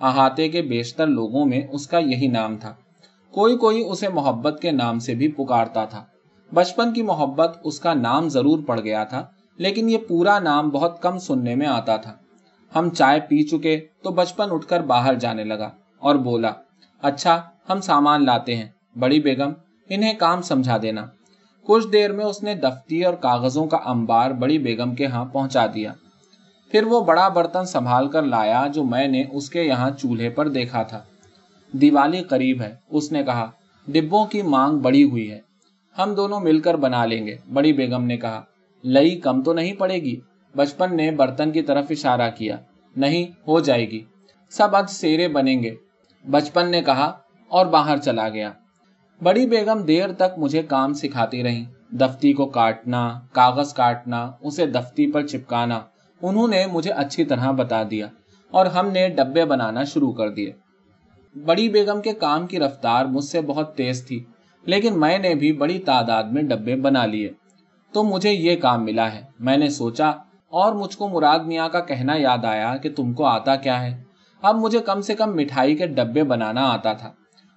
احاطے 0.00 0.48
کے 0.48 0.62
بیشتر 0.62 1.06
لوگوں 1.06 1.44
میں 1.44 1.60
اس 1.72 1.86
کا 1.86 1.98
یہی 1.98 2.26
نام 2.26 2.56
تھا۔ 2.56 2.74
کوئی 3.30 3.56
کوئی 3.56 3.84
اسے 3.86 4.08
محبت 4.08 4.58
کے 4.62 4.70
نام 4.70 4.98
سے 4.98 5.14
بھی 5.14 5.28
پکارتا 5.28 5.84
تھا۔ 5.84 6.04
بچپن 6.54 6.92
کی 6.92 7.02
محبت 7.02 7.58
اس 7.64 7.80
کا 7.80 7.94
نام 7.94 8.28
ضرور 8.28 8.58
پڑ 8.66 8.80
گیا 8.80 9.04
تھا، 9.04 9.26
لیکن 9.56 9.90
یہ 9.90 9.98
پورا 10.08 10.38
نام 10.38 10.70
بہت 10.70 11.02
کم 11.02 11.18
سننے 11.18 11.54
میں 11.54 11.66
آتا 11.66 11.96
تھا۔ 11.96 12.14
ہم 12.76 12.90
چائے 12.90 13.20
پی 13.20 13.42
چکے 13.42 13.80
تو 14.02 14.10
بچپن 14.10 14.48
اٹھ 14.50 14.66
کر 14.66 14.82
باہر 14.82 15.14
جانے 15.14 15.44
لگا 15.44 15.70
اور 15.98 16.14
بولا 16.14 16.52
اچھا 17.02 17.40
ہم 17.68 17.80
سامان 17.80 18.24
لاتے 18.24 18.56
ہیں، 18.56 18.68
بڑی 18.98 19.20
بیگم، 19.20 19.52
انہیں 19.88 20.12
کام 20.18 20.42
سمجھا 20.42 20.76
دینا۔ 20.82 21.06
کچھ 21.64 21.88
دیر 21.88 22.12
میں 22.12 22.24
اس 22.24 22.42
نے 22.42 22.54
دفتی 22.54 23.04
اور 23.04 23.14
کاغذوں 23.14 23.66
کا 23.66 23.76
انبار 23.84 24.30
بڑی 24.30 24.58
بیگم 24.58 24.94
کے 24.94 25.06
ہاں 25.06 25.24
پہنچا 25.24 25.66
دیا۔ 25.66 25.92
پھر 26.70 26.82
وہ 26.82 27.00
بڑا 27.00 27.28
برتن 27.28 27.64
سنبھال 27.64 28.08
کر 28.08 28.22
لایا 28.22 28.66
جو 28.74 28.84
میں 28.84 29.08
نے 29.08 29.24
اس 29.32 29.50
کے 29.50 29.62
یہاں 29.62 29.90
چولہے 29.90 30.30
پر 30.30 30.48
دیکھا 30.48 30.82
تھا۔ 30.82 31.02
دیوالی 31.72 32.20
قریب 32.20 32.62
ہے، 32.62 32.74
اس 32.90 33.12
نے 33.12 33.22
کہا، 33.22 33.50
ڈبوں 33.88 34.26
کی 34.26 34.42
مانگ 34.42 34.78
بڑی 34.78 35.04
ہوئی 35.04 35.30
ہے۔ 35.30 35.40
ہم 35.98 36.14
دونوں 36.14 36.40
مل 36.40 36.60
کر 36.60 36.76
بنا 36.76 37.04
لیں 37.04 37.26
گے، 37.26 37.36
بڑی 37.52 37.72
بیگم 37.72 38.04
نے 38.04 38.16
کہا۔ 38.16 38.42
لئی 38.84 39.20
کم 39.20 39.42
تو 39.42 39.52
نہیں 39.52 39.72
پڑے 39.72 39.94
گی۔ 39.94 40.20
بچپن 40.56 40.96
نے 40.96 41.10
برتن 41.10 41.50
کی 41.50 41.62
طرف 41.62 41.84
اشارہ 41.90 42.30
کیا۔ 42.30 42.56
نہیں، 42.96 43.24
ہو 43.48 43.60
جائے 43.60 43.90
گی۔ 43.90 44.04
سب 44.50 44.76
اد 44.76 44.82
سیرے 44.88 45.28
بنیں 45.28 45.62
گے۔ 45.62 45.74
بچپن 46.30 46.70
نے 46.70 46.82
کہا، 46.82 47.12
اور 47.48 47.66
باہر 47.66 47.96
چلا 47.96 48.28
گیا۔ 48.28 48.50
بڑی 49.22 49.46
بیگم 49.46 49.82
دیر 49.82 50.12
تک 50.12 50.38
مجھے 50.38 50.62
کام 50.62 50.92
سکھاتی 50.92 51.42
رہی 51.42 51.64
دفتی 51.90 52.32
کو 52.32 52.46
کاٹنا، 52.46 53.20
کاغذ 53.32 53.74
کاٹنا، 53.74 54.32
اسے 54.40 54.66
دفتی 54.66 55.12
پر 55.12 55.26
چپکانا۔ 55.26 55.80
انہوں 56.22 56.48
نے 56.48 56.66
مجھے 56.66 56.90
اچھی 56.92 57.24
طرح 57.24 57.50
بتا 57.50 57.82
دیا 57.90 58.06
اور 58.52 58.66
ہم 58.66 58.88
نے 58.88 59.08
ڈبے 59.08 59.44
بنانا 59.44 59.84
شروع 59.84 60.12
کر 60.12 60.30
دیے۔ 60.30 60.52
بڑی 61.44 61.68
بیگم 61.68 62.00
کے 62.00 62.12
کام 62.12 62.46
کی 62.46 62.58
رفتار 62.58 63.04
مجھ 63.04 63.24
سے 63.24 63.40
بہت 63.40 63.76
تیز 63.76 64.06
تھی، 64.06 64.24
لیکن 64.66 65.00
میں 65.00 65.18
نے 65.18 65.34
بھی 65.34 65.52
بڑی 65.52 65.78
تعداد 65.78 66.24
میں 66.24 66.42
ڈبے 66.42 66.76
بنا 66.76 67.06
لیے۔ 67.06 67.32
تو 67.92 68.04
مجھے 68.04 68.30
یہ 68.30 68.56
کام 68.56 68.84
ملا 68.84 69.12
ہے۔ 69.12 69.22
میں 69.38 69.56
نے 69.56 69.68
سوچا، 69.68 70.10
اور 70.52 70.72
مجھ 70.72 70.96
کو 70.96 71.08
مراد 71.08 71.38
میاں 71.38 71.68
کا 71.68 71.80
کہنا 71.80 72.14
یاد 72.16 72.44
آیا 72.44 72.76
کہ 72.76 72.90
تم 72.90 73.12
کو 73.12 73.24
آتا 73.24 73.56
کیا 73.56 73.82
ہے۔ 73.82 74.02
اب 74.42 74.56
مجھے 74.56 74.78
کم 74.78 75.00
سے 75.00 75.14
کم 75.14 75.36
مٹھائی 75.36 75.76
کے 75.76 75.86
ڈبے 75.86 76.22
بنانا 76.24 76.72
آتا 76.72 76.92
تھا۔ 76.92 77.12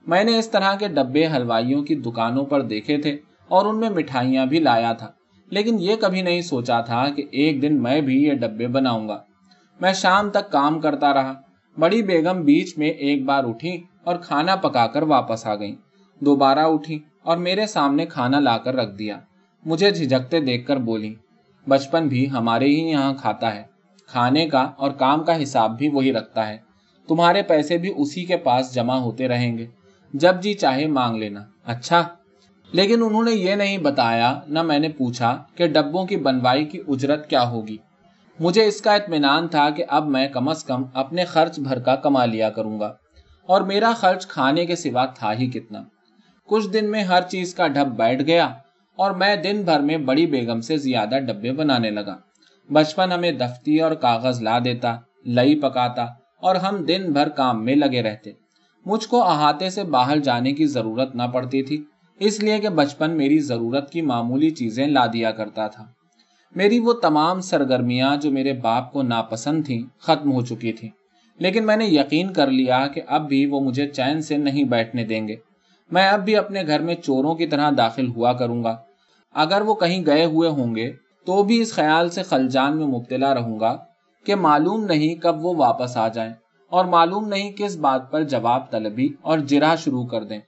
میں 0.07 0.23
نے 0.23 0.37
اس 0.39 0.49
طرح 0.49 0.75
کے 0.75 0.87
ڈبے 0.87 1.27
حلوائیوں 1.27 1.83
کی 1.83 1.95
دکانوں 1.95 2.45
پر 2.45 2.61
دیکھے 2.61 2.97
تھے 2.97 3.17
اور 3.47 3.65
ان 3.65 3.79
میں 3.79 3.89
مٹھائیاں 3.89 4.45
بھی 4.45 4.59
لایا 4.59 4.93
تھا۔ 4.93 5.11
لیکن 5.53 5.75
یہ 5.79 5.95
کبھی 5.95 6.21
نہیں 6.21 6.41
سوچا 6.41 6.81
تھا 6.81 7.09
کہ 7.09 7.23
ایک 7.31 7.61
دن 7.61 7.83
میں 7.83 8.01
بھی 8.01 8.23
یہ 8.23 8.33
ڈبے 8.33 8.67
بناؤں 8.67 9.07
گا۔ 9.07 9.19
میں 9.81 9.93
شام 9.93 10.29
تک 10.29 10.51
کام 10.51 10.79
کرتا 10.79 11.13
رہا۔ 11.13 11.33
بڑی 11.79 12.03
بیگم 12.03 12.41
بیچ 12.41 12.77
میں 12.77 12.87
ایک 12.87 13.25
بار 13.25 13.43
اٹھی 13.43 13.83
اور 14.03 14.15
کھانا 14.15 14.55
پکا 14.55 14.87
کر 14.87 15.01
واپس 15.01 15.45
آ 15.45 15.55
گئی 15.55 15.75
دوبارہ 16.19 16.59
اٹھی 16.59 16.99
اور 17.23 17.37
میرے 17.37 17.65
سامنے 17.67 18.05
کھانا 18.05 18.39
لا 18.39 18.57
کر 18.57 18.75
رکھ 18.75 18.95
دیا۔ 18.95 19.19
مجھے 19.65 19.91
جھجکتے 19.91 20.39
دیکھ 20.39 20.67
کر 20.67 20.77
بولی، 20.77 21.15
بچپن 21.69 22.07
بھی 22.07 22.31
ہمارے 22.31 22.65
ہی 22.65 22.79
یہاں 22.89 23.13
کھاتا 23.13 23.55
ہے۔ 23.55 23.63
کھانے 24.07 24.47
کا 24.47 24.61
اور 24.77 24.91
کام 24.91 25.23
کا 25.23 25.43
حساب 25.43 25.77
بھی 25.77 25.89
وہی 25.89 26.13
رکھتا 26.13 26.47
ہے۔ 26.47 26.57
تمہارے 27.07 27.41
پیسے 27.41 27.77
بھی 27.77 27.93
اسی 27.97 28.25
کے 28.25 28.37
پاس 28.37 28.73
جمع 28.73 28.95
ہوتے 28.95 29.27
رہیں 29.27 29.57
گے۔ 29.57 29.67
جب 30.13 30.41
جی 30.41 30.53
چاہے 30.53 30.87
مانگ 30.87 31.17
لینا۔ 31.17 31.39
اچھا! 31.65 32.03
لیکن 32.73 33.03
انہوں 33.03 33.23
نے 33.23 33.31
یہ 33.31 33.55
نہیں 33.55 33.77
بتایا، 33.77 34.39
نہ 34.47 34.61
میں 34.61 34.79
نے 34.79 34.89
پوچھا 34.89 35.43
کہ 35.55 35.67
ڈبوں 35.67 36.05
کی 36.05 36.17
بنوائی 36.17 36.65
کی 36.65 36.81
اجرت 36.87 37.29
کیا 37.29 37.49
ہوگی۔ 37.49 37.77
مجھے 38.39 38.65
اس 38.65 38.81
کا 38.81 38.93
اطمینان 38.93 39.47
تھا 39.47 39.69
کہ 39.69 39.85
اب 39.87 40.07
میں 40.07 40.27
کم 40.27 40.49
از 40.49 40.63
کم 40.63 40.83
اپنے 40.93 41.25
خرچ 41.25 41.59
بھر 41.59 41.79
کا 41.79 41.95
کما 41.95 42.25
لیا 42.25 42.49
کروں 42.49 42.79
گا۔ 42.79 42.93
اور 43.45 43.61
میرا 43.61 43.93
خرچ 43.95 44.27
کھانے 44.27 44.65
کے 44.65 44.75
سوا 44.75 45.05
تھا 45.05 45.33
ہی 45.33 45.47
کتنا۔ 45.47 45.83
کچھ 46.47 46.69
دن 46.69 46.91
میں 46.91 47.03
ہر 47.03 47.21
چیز 47.21 47.55
کا 47.55 47.67
ڈھب 47.67 47.87
بیٹھ 47.97 48.23
گیا 48.23 48.45
اور 48.95 49.11
میں 49.11 49.35
دن 49.35 49.61
بھر 49.65 49.79
میں 49.79 49.97
بڑی 49.97 50.25
بیگم 50.25 50.61
سے 50.61 50.77
زیادہ 50.77 51.19
ڈبے 51.19 51.51
بنانے 51.51 51.89
لگا۔ 51.89 52.17
بچپن 52.71 53.11
ہمیں 53.11 53.31
دفتی 53.31 53.81
اور 53.81 53.91
کاغذ 53.91 54.41
لا 54.41 54.59
دیتا، 54.59 54.97
لئی 55.25 55.59
پکاتا 55.59 56.03
اور 56.41 56.55
ہم 56.55 56.75
دن 56.75 57.03
بھر 57.07 57.29
کام 57.29 57.65
میں 57.65 57.75
لگے 57.75 58.01
رہتے۔ 58.01 58.31
مجھ 58.85 59.07
کو 59.07 59.29
احاطے 59.29 59.69
سے 59.69 59.83
باہر 59.83 60.17
جانے 60.17 60.53
کی 60.53 60.65
ضرورت 60.65 61.15
نہ 61.15 61.23
پڑتی 61.33 61.63
تھی۔ 61.63 61.83
اس 62.19 62.43
لیے 62.43 62.59
کہ 62.59 62.69
بچپن 62.69 63.11
میری 63.11 63.39
ضرورت 63.39 63.91
کی 63.91 64.01
معمولی 64.01 64.49
چیزیں 64.49 64.87
لا 64.87 65.05
دیا 65.13 65.31
کرتا 65.31 65.67
تھا۔ 65.67 65.85
میری 66.55 66.79
وہ 66.79 66.93
تمام 66.93 67.41
سرگرمیاں 67.41 68.17
جو 68.17 68.31
میرے 68.31 68.53
باپ 68.53 68.93
کو 68.93 69.01
ناپسند 69.01 69.65
تھیں، 69.65 69.81
ختم 69.99 70.31
ہو 70.31 70.41
چکی 70.41 70.73
تھیں۔ 70.73 70.89
لیکن 71.39 71.65
میں 71.65 71.77
نے 71.77 71.85
یقین 71.85 72.33
کر 72.33 72.47
لیا 72.47 72.87
کہ 72.87 73.01
اب 73.07 73.27
بھی 73.27 73.45
وہ 73.45 73.59
مجھے 73.59 73.87
چین 73.87 74.21
سے 74.21 74.37
نہیں 74.37 74.63
بیٹھنے 74.63 75.05
دیں 75.05 75.27
گے۔ 75.27 75.35
میں 75.91 76.09
اب 76.09 76.25
بھی 76.25 76.35
اپنے 76.35 76.63
گھر 76.67 76.79
میں 76.79 76.95
چوروں 76.95 77.35
کی 77.35 77.47
طرح 77.47 77.71
داخل 77.77 78.07
ہوا 78.07 78.33
کروں 78.33 78.63
گا۔ 78.63 78.77
اگر 79.33 79.61
وہ 79.61 79.73
کہیں 79.73 80.05
گئے 80.05 80.25
ہوئے 80.25 80.49
ہوں 80.49 80.75
گے، 80.75 80.91
تو 81.25 81.43
بھی 81.43 81.61
اس 81.61 81.73
خیال 81.73 82.09
سے 82.09 82.23
خلجان 82.23 82.77
میں 82.77 82.87
مبتلا 82.87 83.35
رہوں 83.35 83.59
گا 83.59 83.77
کہ 84.25 84.35
معلوم 84.35 84.83
نہیں 84.83 85.15
کب 85.15 85.45
وہ 85.45 85.53
واپس 85.57 85.97
آ 85.97 86.07
جائیں 86.07 86.33
اور 86.69 86.85
معلوم 86.85 87.27
نہیں 87.27 87.51
کس 87.51 87.75
بات 87.75 88.11
پر 88.11 88.23
جواب 88.23 88.71
طلبی 88.71 89.09
اور 89.21 89.39
جرا 89.39 89.75
شروع 89.75 90.05
کر 90.05 90.23
دیں۔ 90.23 90.39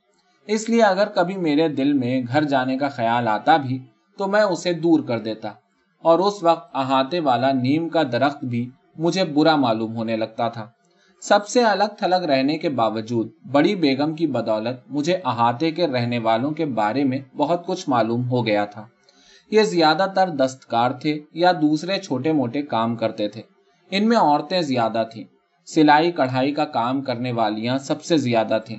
اس 0.48 0.70
لیے 0.70 0.84
اگر 0.84 1.08
کبھی 1.08 1.38
میرے 1.38 1.68
دل 1.68 1.94
میں 1.94 2.22
گھر 2.28 2.44
جانے 2.44 2.78
کا 2.78 2.90
خیال 2.90 3.28
آتا 3.28 3.58
بھی، 3.58 3.80
تو 4.18 4.28
میں 4.28 4.42
اسے 4.42 4.74
دور 4.74 5.00
کر 5.00 5.20
دیتا۔ 5.20 5.50
اور 6.02 6.20
اس 6.20 6.44
وقت 6.44 6.76
احاطے 6.76 7.20
والا 7.20 7.52
نیم 7.52 7.90
کا 7.90 8.04
درخت 8.12 8.44
بھی 8.44 8.70
مجھے 8.98 9.24
برا 9.24 9.56
معلوم 9.56 9.96
ہونے 9.96 10.18
لگتا 10.18 10.50
تھا۔ 10.50 10.68
سب 11.22 11.48
سے 11.48 11.64
الگ 11.64 11.84
تھلگ 11.98 12.16
رہنے 12.16 12.58
کے 12.58 12.70
باوجود، 12.70 13.30
بڑی 13.52 13.76
بیگم 13.76 14.16
کی 14.16 14.28
بدولت 14.28 14.92
مجھے 14.92 15.18
احاطے 15.26 15.72
کے 15.72 15.88
رہنے 15.88 16.20
والوں 16.20 16.52
کے 16.52 16.66
بارے 16.66 17.04
میں 17.04 17.20
بہت 17.38 17.66
کچھ 17.66 17.90
معلوم 17.90 18.30
ہو 18.30 18.46
گیا 18.46 18.66
تھا۔ 18.66 18.86
یہ 19.52 19.62
زیادہ 19.62 20.06
تر 20.16 20.30
دستکار 20.30 20.92
تھے 20.92 21.20
یا 21.34 21.52
دوسرے 21.52 21.98
چھوٹے 21.98 22.32
موٹے 22.32 22.62
کام 22.62 22.96
کرتے 22.96 23.28
تھے۔ 23.28 23.42
ان 23.92 24.10
میں 24.10 24.18
عورتیں 24.18 24.62
زیادہ 24.62 25.04
تھیں۔ 25.14 25.24
سلائی 25.66 26.12
کڑھائی 26.12 26.52
کا 26.52 26.66
کام 26.66 27.02
کرنے 27.02 27.32
والیاں 27.32 27.78
سب 27.78 28.04
سے 28.04 28.18
زیادہ 28.18 28.58
تھیں۔ 28.66 28.78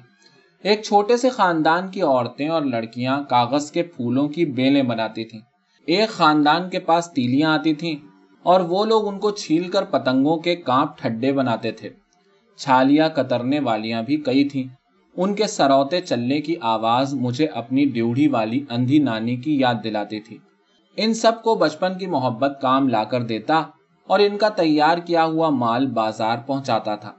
ایک 0.67 0.83
چھوٹے 0.83 1.17
سے 1.17 1.29
خاندان 1.31 1.89
کی 1.89 2.03
عورتیں 2.03 2.49
اور 2.49 2.63
لڑکیاں 2.63 3.23
کاغذ 3.29 3.71
کے 3.71 3.83
پھولوں 3.83 4.29
کی 4.29 4.45
بیلیں 4.45 4.83
بناتی 4.83 5.25
تھیں۔ 5.25 5.41
ایک 5.87 6.09
خاندان 6.09 6.71
کے 6.71 6.79
پاس 6.79 7.11
تیلیاں 7.11 7.51
آتی 7.51 7.75
تھیں 7.75 7.97
اور 8.43 8.61
وہ 8.61 8.85
لوگ 8.85 9.09
ان 9.09 9.19
کو 9.19 9.31
چھیل 9.31 9.69
کر 9.71 9.85
پتنگوں 9.85 10.37
کے 10.37 10.57
کانپ 10.57 10.99
ٹھڈے 10.99 11.33
بناتے 11.33 11.73
تھے۔ 11.73 11.89
چھالیاں 12.57 13.09
کترنے 13.09 13.61
والیاں 13.61 14.03
بھی 14.03 14.17
کئی 14.17 14.49
تھیں۔ 14.49 14.65
ان 15.17 15.35
کے 15.35 15.47
سروتے 15.47 16.01
چلنے 16.01 16.41
کی 16.41 16.55
آواز 16.61 17.15
مجھے 17.15 17.47
اپنی 17.47 17.85
ڈیوڑی 17.85 18.29
والی 18.29 18.65
اندھی 18.71 18.99
نانی 18.99 19.37
کی 19.37 19.61
یاد 19.61 19.75
دلاتی 19.85 20.21
تھی۔ 20.21 20.39
ان 20.97 21.15
سب 21.15 21.43
کو 21.43 21.55
بچپن 21.55 21.99
کی 21.99 22.07
محبت 22.07 22.59
کام 22.63 22.89
لا 22.89 23.05
کر 23.05 23.23
دیتا 23.23 23.63
اور 24.07 24.21
ان 24.21 24.39
کا 24.39 24.49
تیار 24.49 24.99
کیا 24.99 25.25
ہوا 25.25 25.51
مال 25.51 25.87
بازار 25.87 26.37
پہنچاتا 26.47 26.97
تھا۔ 26.97 27.13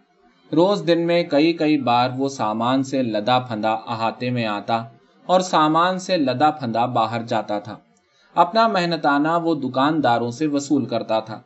روز 0.56 0.84
دن 0.88 1.08
میں 1.08 1.24
کئی 1.24 1.54
کئی 1.54 1.78
بار 1.78 2.10
وہ 2.18 2.30
سامان 2.30 2.84
سے 2.84 3.04
لدا 3.04 3.40
پھندا 3.40 3.74
احاطے 3.74 4.30
میں 4.30 4.46
آتا 4.46 4.84
اور 5.26 5.40
سامان 5.40 6.00
سے 6.00 6.18
لدا 6.18 6.52
پھندا 6.52 6.86
باہر 6.86 7.22
جاتا 7.24 7.60
تھا۔ 7.60 7.76
اپنا 8.36 8.68
محنتانہ 8.68 9.28
وہ 9.44 9.56
دکانداروں 9.56 10.32
سے 10.32 10.48
وصول 10.48 10.86
کرتا 10.86 11.20
تھا۔ 11.20 11.42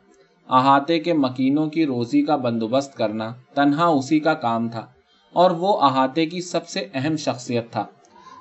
احاطے 0.50 0.98
کے 0.98 1.12
مکینوں 1.12 1.66
کی 1.66 1.86
روزی 1.86 2.22
کا 2.22 2.36
بندوبست 2.36 2.96
کرنا 2.96 3.32
تنہا 3.54 3.84
اسی 3.84 4.20
کا 4.20 4.34
کام 4.34 4.68
تھا 4.68 4.86
اور 5.32 5.50
وہ 5.50 5.80
احاطے 5.80 6.26
کی 6.26 6.40
سب 6.40 6.68
سے 6.68 6.86
اہم 6.94 7.16
شخصیت 7.16 7.72
تھا۔ 7.72 7.84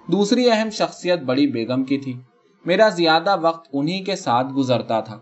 دوسری 0.07 0.51
اہم 0.51 0.69
شخصیت 0.69 1.19
بڑی 1.19 1.47
بیگم 1.47 1.83
کی 1.83 1.97
تھی۔ 1.97 2.13
میرا 2.65 2.89
زیادہ 2.89 3.35
وقت 3.41 3.69
انہی 3.73 4.03
کے 4.03 4.15
ساتھ 4.15 4.47
گزرتا 4.47 4.99
تھا۔ 4.99 5.19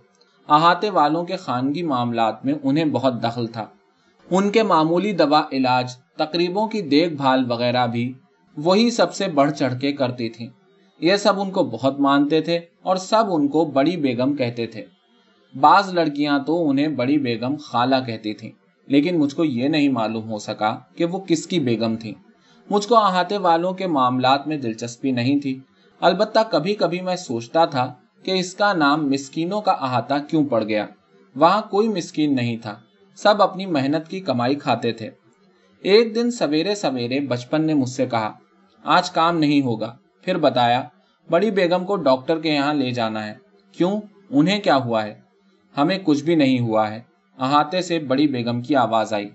احاطے 0.49 0.89
والوں 0.89 1.25
کے 1.25 1.35
خانگی 1.35 1.83
معاملات 1.83 2.45
میں 2.45 2.53
انہیں 2.63 2.85
بہت 2.85 3.23
دخل 3.23 3.47
تھا۔ 3.47 3.65
ان 4.31 4.49
کے 4.49 4.63
معمولی 4.63 5.11
دوا 5.11 5.41
علاج، 5.51 5.95
تقریبوں 6.17 6.67
کی 6.67 6.81
دیکھ 6.81 7.13
بھال 7.13 7.43
وغیرہ 7.51 7.87
بھی 7.87 8.13
وہی 8.57 8.89
سب 8.89 9.13
سے 9.13 9.27
بڑھ 9.27 9.51
چڑھ 9.51 9.79
کے 9.81 9.91
کرتی 9.91 10.29
تھی 10.29 10.47
یہ 10.99 11.15
سب 11.15 11.39
ان 11.41 11.51
کو 11.51 11.63
بہت 11.63 11.99
مانتے 11.99 12.41
تھے 12.41 12.59
اور 12.81 12.95
سب 12.95 13.23
ان 13.31 13.47
کو 13.47 13.65
بڑی 13.65 13.97
بیگم 13.97 14.35
کہتے 14.35 14.65
تھے۔ 14.67 14.85
بعض 15.59 15.93
لڑکیاں 15.93 16.39
تو 16.39 16.69
انہیں 16.69 16.87
بڑی 16.87 17.17
بیگم 17.17 17.55
خالہ 17.55 17.95
کہتی 18.07 18.33
تھیں، 18.33 18.51
لیکن 18.87 19.19
مجھ 19.19 19.35
کو 19.35 19.43
یہ 19.43 19.67
نہیں 19.67 19.89
معلوم 19.89 20.29
ہو 20.31 20.39
سکا 20.39 20.75
کہ 20.95 21.05
وہ 21.05 21.19
کس 21.19 21.47
کی 21.47 21.59
بیگم 21.59 21.95
تھی 21.95 22.13
مجھ 22.69 22.87
کو 22.87 22.97
احاطے 22.97 23.37
والوں 23.37 23.73
کے 23.73 23.87
معاملات 23.87 24.47
میں 24.47 24.57
دلچسپی 24.57 25.11
نہیں 25.11 25.39
تھی۔ 25.39 25.59
البتہ 25.99 26.39
کبھی 26.51 26.75
کبھی 26.75 27.01
میں 27.01 27.15
سوچتا 27.15 27.65
تھا 27.65 27.93
کہ 28.23 28.31
اس 28.31 28.53
کا 28.53 28.73
نام 28.73 29.09
مسکینوں 29.09 29.61
کا 29.61 29.71
احاطہ 29.71 30.13
کیوں 30.29 30.45
پڑ 30.45 30.63
گیا۔ 30.63 30.85
وہاں 31.35 31.61
کوئی 31.61 31.87
مسکین 31.87 32.35
نہیں 32.35 32.57
تھا۔ 32.57 32.75
سب 33.23 33.41
اپنی 33.41 33.65
محنت 33.65 34.07
کی 34.07 34.19
کمائی 34.19 34.55
کھاتے 34.55 34.91
تھے۔ 34.91 35.09
ایک 35.81 36.15
دن 36.15 36.31
سویرے 36.31 36.75
سویرے 36.75 37.19
بچپن 37.19 37.65
نے 37.65 37.73
مجھ 37.73 37.89
سے 37.89 38.05
کہا، 38.05 38.33
آج 38.83 39.11
کام 39.11 39.37
نہیں 39.37 39.61
ہوگا۔ 39.61 39.95
پھر 40.21 40.37
بتایا، 40.37 40.83
بڑی 41.29 41.51
بیگم 41.51 41.85
کو 41.85 41.95
ڈاکٹر 41.95 42.39
کے 42.39 42.53
یہاں 42.53 42.73
لے 42.73 42.91
جانا 42.91 43.27
ہے۔ 43.27 43.33
کیوں؟ 43.71 44.01
انہیں 44.29 44.61
کیا 44.61 44.75
ہوا 44.75 45.03
ہے؟ 45.03 45.19
ہمیں 45.77 45.99
کچھ 46.03 46.23
بھی 46.23 46.35
نہیں 46.35 46.59
ہوا 46.59 46.91
ہے۔ 46.91 47.01
احاطے 47.39 47.81
سے 47.81 47.99
بڑی 47.99 48.27
بیگم 48.27 48.61
کی 48.61 48.75
آواز 48.75 49.13
آئی۔ 49.13 49.29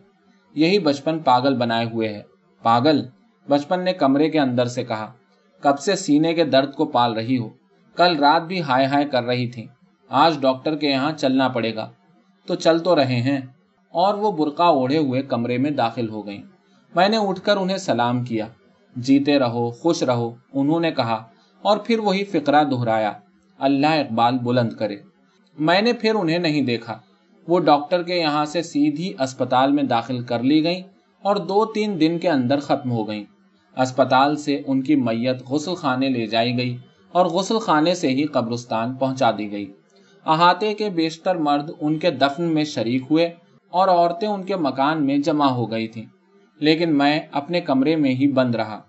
یہی 0.55 0.79
بچپن 0.79 1.19
پاگل 1.19 1.57
بنائے 1.57 1.87
ہوئے 1.87 2.09
ہے۔ 2.09 2.23
پاگل؟ 2.63 3.03
بچپن 3.49 3.85
نے 3.85 3.93
کمرے 3.93 4.29
کے 4.29 4.41
اندر 4.41 4.67
سے 4.67 4.85
کہا، 4.85 5.13
کب 5.61 5.79
سے 5.79 5.97
سینے 5.97 6.35
کے 6.35 6.45
درد 6.45 6.75
کو 6.75 6.85
پال 6.85 7.13
رہی 7.13 7.39
ہو؟ 7.39 7.49
کل 7.97 8.17
رات 8.17 8.43
بھی 8.43 8.63
ہائے 8.63 8.87
ہائے 8.87 9.05
کر 9.05 9.25
رہی 9.25 9.51
تھی 9.51 9.67
آج 10.09 10.41
ڈاکٹر 10.41 10.77
کے 10.77 10.91
یہاں 10.91 11.13
چلنا 11.13 11.49
پڑے 11.49 11.75
گا۔ 11.75 11.91
تو 12.47 12.55
چل 12.55 12.79
تو 12.79 12.97
رہے 12.97 13.21
ہیں۔ 13.21 13.41
اور 13.95 14.15
وہ 14.15 14.33
برقع 14.33 14.63
اوڑھے 14.63 14.99
ہوئے 14.99 15.23
کمرے 15.23 15.59
میں 15.59 15.71
داخل 15.71 16.09
ہو 16.09 16.27
گئیں۔ 16.27 16.43
میں 16.95 17.09
نے 17.09 17.17
اٹھ 17.17 17.41
کر 17.41 17.57
انہیں 17.57 17.77
سلام 17.77 18.25
کیا۔ 18.25 18.47
جیتے 18.97 19.39
رہو، 19.39 19.71
خوش 19.71 20.03
رہو، 20.03 20.35
انہوں 20.55 20.81
نے 20.81 20.91
کہا۔ 20.91 21.25
اور 21.63 21.79
پھر 21.79 21.99
وہی 21.99 22.25
فکرہ 22.25 22.65
دہرایا۔ 22.65 23.13
اللہ 23.59 23.87
اقبال 23.87 24.39
بلند 24.39 24.73
کرے۔ 24.73 24.97
میں 25.59 25.83
نے 25.83 25.93
پھر 25.93 26.15
انہیں 26.15 26.39
نہیں 26.39 26.63
دیکھا۔ 26.63 26.99
وہ 27.49 27.61
ڈاکٹر 27.61 28.03
کے 28.03 28.15
یہاں 28.15 28.45
سے 28.45 28.63
سیدھی 28.63 29.13
اسپتال 29.21 29.73
میں 29.73 29.83
داخل 29.83 30.23
کر 30.23 30.43
لی 30.43 30.65
گئیں 30.65 30.83
اور 31.23 31.37
دو 31.37 31.65
تین 31.65 32.01
دن 32.01 32.19
کے 32.19 32.29
اندر 32.29 32.61
ختم 32.61 32.91
ہو 32.91 33.09
گئیں۔ 33.09 33.25
اسپتال 33.81 34.37
سے 34.37 34.63
ان 34.67 34.83
کی 34.83 34.97
میت 34.97 35.43
غسل 35.49 35.75
خانے 35.75 36.09
لے 36.09 36.27
جائی 36.27 36.59
گئی 36.59 36.77
اور 37.13 37.27
غسل 37.27 37.59
خانے 37.59 37.95
سے 37.95 38.09
ہی 38.09 38.25
قبرستان 38.25 38.95
پہنچا 38.95 39.31
دی 39.39 39.53
گئی۔ 39.53 39.73
احاطے 40.27 40.75
کے 40.75 40.91
بیشتر 40.91 41.35
مرد 41.35 41.71
ان 41.81 41.99
کے 41.99 42.11
دفن 42.11 42.43
میں 42.43 42.65
شریک 42.65 43.03
ہوئے۔ 43.11 43.31
اور 43.75 43.89
عورتیں 43.89 44.29
ان 44.29 44.43
کے 44.43 44.57
مکان 44.57 45.07
میں 45.07 45.19
جمع 45.19 45.47
ہو 45.47 45.71
گئی 45.71 45.89
تھیں۔ 45.89 46.05
لیکن 46.61 46.99
میں 46.99 47.21
اپنے 47.33 47.61
کمرے 47.61 47.97
میں 47.97 48.11
ہی 48.11 48.29
بند 48.29 48.55
رہا۔ 48.55 48.81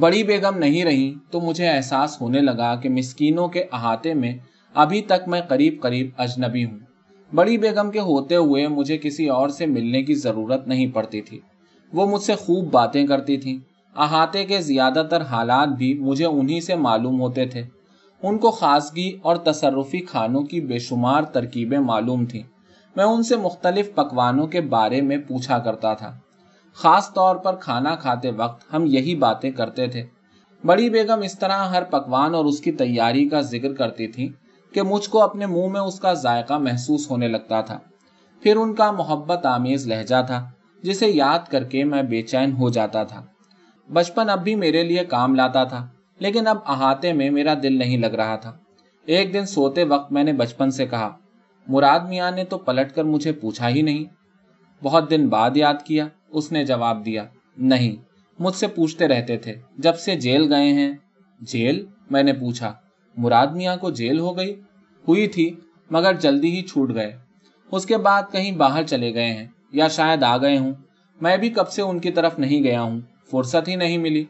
بڑی 0.00 0.24
بیگم 0.24 0.58
نہیں 0.58 0.84
رہی 0.84 1.14
تو 1.30 1.40
مجھے 1.40 1.68
احساس 1.68 2.20
ہونے 2.20 2.40
لگا 2.40 2.74
کہ 2.74 2.88
مسکینوں 2.88 3.48
کے 3.48 3.64
احاطے 3.72 4.14
میں 4.14 4.32
ابھی 4.74 5.02
تک 5.02 5.28
میں 5.28 5.40
قریب 5.40 5.74
قریب 5.80 6.10
اجنبی 6.18 6.64
ہوں۔ 6.64 6.78
بڑی 7.34 7.58
بیگم 7.58 7.90
کے 7.90 7.98
ہوتے 7.98 8.36
ہوئے 8.36 8.68
مجھے 8.68 8.98
کسی 8.98 9.28
اور 9.28 9.48
سے 9.48 9.66
ملنے 9.66 10.02
کی 10.02 10.14
ضرورت 10.14 10.68
نہیں 10.68 10.86
پڑتی 10.86 11.20
تھی۔ 11.20 11.40
وہ 11.92 12.06
مجھ 12.06 12.22
سے 12.22 12.34
خوب 12.34 12.70
باتیں 12.70 13.06
کرتی 13.06 13.36
تھیں۔ 13.36 13.58
احاطے 13.96 14.44
کے 14.44 14.60
زیادہ 14.60 15.06
تر 15.10 15.20
حالات 15.20 15.68
بھی 15.68 15.94
مجھے 15.94 16.26
انہی 16.26 16.60
سے 16.60 16.74
معلوم 16.74 17.20
ہوتے 17.20 17.46
تھے۔ 17.46 17.62
ان 18.22 18.38
کو 18.38 18.50
خاصگی 18.50 19.18
اور 19.22 19.36
تصرفی 19.36 19.98
کھانوں 19.98 20.42
کی 20.42 20.60
بے 20.60 20.78
شمار 20.78 21.22
ترکیبیں 21.22 21.78
معلوم 21.78 22.24
تھیں۔ 22.24 22.42
میں 22.96 23.04
ان 23.04 23.22
سے 23.22 23.36
مختلف 23.36 23.94
پکوانوں 23.94 24.46
کے 24.46 24.60
بارے 24.60 25.00
میں 25.00 25.16
پوچھا 25.16 25.58
کرتا 25.58 25.94
تھا۔ 25.94 26.18
خاص 26.74 27.12
طور 27.12 27.36
پر 27.36 27.54
کھانا 27.54 27.94
کھاتے 27.94 28.30
وقت 28.30 28.74
ہم 28.74 28.84
یہی 28.86 29.14
باتیں 29.14 29.50
کرتے 29.50 29.86
تھے۔ 29.86 30.04
بڑی 30.64 30.90
بیگم 30.90 31.20
اس 31.22 31.38
طرح 31.38 31.64
ہر 31.64 31.84
پکوان 31.84 32.34
اور 32.34 32.44
اس 32.44 32.60
کی 32.60 32.72
تیاری 32.72 33.28
کا 33.28 33.40
ذکر 33.40 33.74
کرتی 33.74 34.06
تھی 34.06 34.32
کہ 34.72 34.82
مجھ 34.82 35.10
کو 35.10 35.22
اپنے 35.22 35.46
منہ 35.46 35.68
میں 35.68 35.80
اس 35.80 36.00
کا 36.00 36.12
ذائقہ 36.12 36.54
محسوس 36.54 37.10
ہونے 37.10 37.28
لگتا 37.28 37.60
تھا۔ 37.60 37.78
پھر 38.42 38.56
ان 38.56 38.74
کا 38.74 38.90
محبت 38.90 39.46
آمیز 39.46 39.86
لہجہ 39.86 40.22
تھا، 40.26 40.50
جسے 40.82 41.08
یاد 41.08 41.50
کر 41.50 41.64
کے 41.64 41.84
میں 41.84 42.02
بے 42.02 42.22
چین 42.22 42.52
ہو 42.52 42.70
جاتا 42.70 43.04
تھا۔ 43.04 43.24
بچپن 43.92 44.30
اب 44.30 44.44
بھی 44.44 44.54
میرے 44.54 44.82
لیے 44.82 45.04
کام 45.04 45.34
لاتا 45.34 45.64
تھا، 45.64 45.88
لیکن 46.18 46.46
اب 46.46 46.58
احاطے 46.66 47.12
میں 47.12 47.30
میرا 47.30 47.54
دل 47.62 47.78
نہیں 47.78 47.98
لگ 47.98 48.06
رہا 48.06 48.36
تھا۔ 48.36 48.52
ایک 49.06 49.32
دن 49.32 49.46
سوتے 49.46 49.84
وقت 49.84 50.12
میں 50.12 50.24
نے 50.24 50.32
بچپن 50.32 50.70
سے 50.70 50.86
کہا 50.86 51.16
مراد 51.68 52.00
میاں 52.00 52.30
نے 52.30 52.44
تو 52.44 52.58
پلٹ 52.58 52.92
کر 52.92 53.04
مجھے 53.04 53.32
پوچھا 53.32 53.68
ہی 53.68 53.82
نہیں۔ 53.82 54.04
بہت 54.84 55.10
دن 55.10 55.28
بعد 55.28 55.56
یاد 55.56 55.74
کیا، 55.84 56.08
اس 56.28 56.52
نے 56.52 56.64
جواب 56.64 57.04
دیا، 57.04 57.24
نہیں، 57.56 57.96
مجھ 58.38 58.54
سے 58.54 58.66
پوچھتے 58.66 59.08
رہتے 59.08 59.36
تھے، 59.36 59.54
جب 59.78 59.96
سے 59.96 60.16
جیل 60.16 60.52
گئے 60.52 60.72
ہیں۔ 60.72 60.92
جیل؟ 61.40 61.86
میں 62.10 62.22
نے 62.22 62.32
پوچھا، 62.32 62.74
مراد 63.16 63.46
میاں 63.46 63.76
کو 63.76 63.90
جیل 63.90 64.18
ہو 64.18 64.36
گئی؟ 64.36 64.60
ہوئی 65.08 65.26
تھی، 65.26 65.54
مگر 65.90 66.12
جلدی 66.12 66.50
ہی 66.50 66.62
چھوٹ 66.62 66.94
گئے۔ 66.94 67.16
اس 67.72 67.86
کے 67.86 67.96
بعد 67.96 68.22
کہیں 68.32 68.52
باہر 68.52 68.82
چلے 68.82 69.14
گئے 69.14 69.34
ہیں، 69.34 69.46
یا 69.72 69.88
شاید 69.88 70.22
آ 70.22 70.36
گئے 70.36 70.58
ہوں۔ 70.58 70.72
میں 71.20 71.36
بھی 71.36 71.50
کب 71.50 71.68
سے 71.68 71.82
ان 71.82 71.98
کی 71.98 72.10
طرف 72.10 72.38
نہیں 72.38 72.64
گیا 72.64 72.82
ہوں، 72.82 73.00
فرصت 73.30 73.68
ہی 73.68 73.76
نہیں 73.76 73.98
ملی۔ 73.98 74.24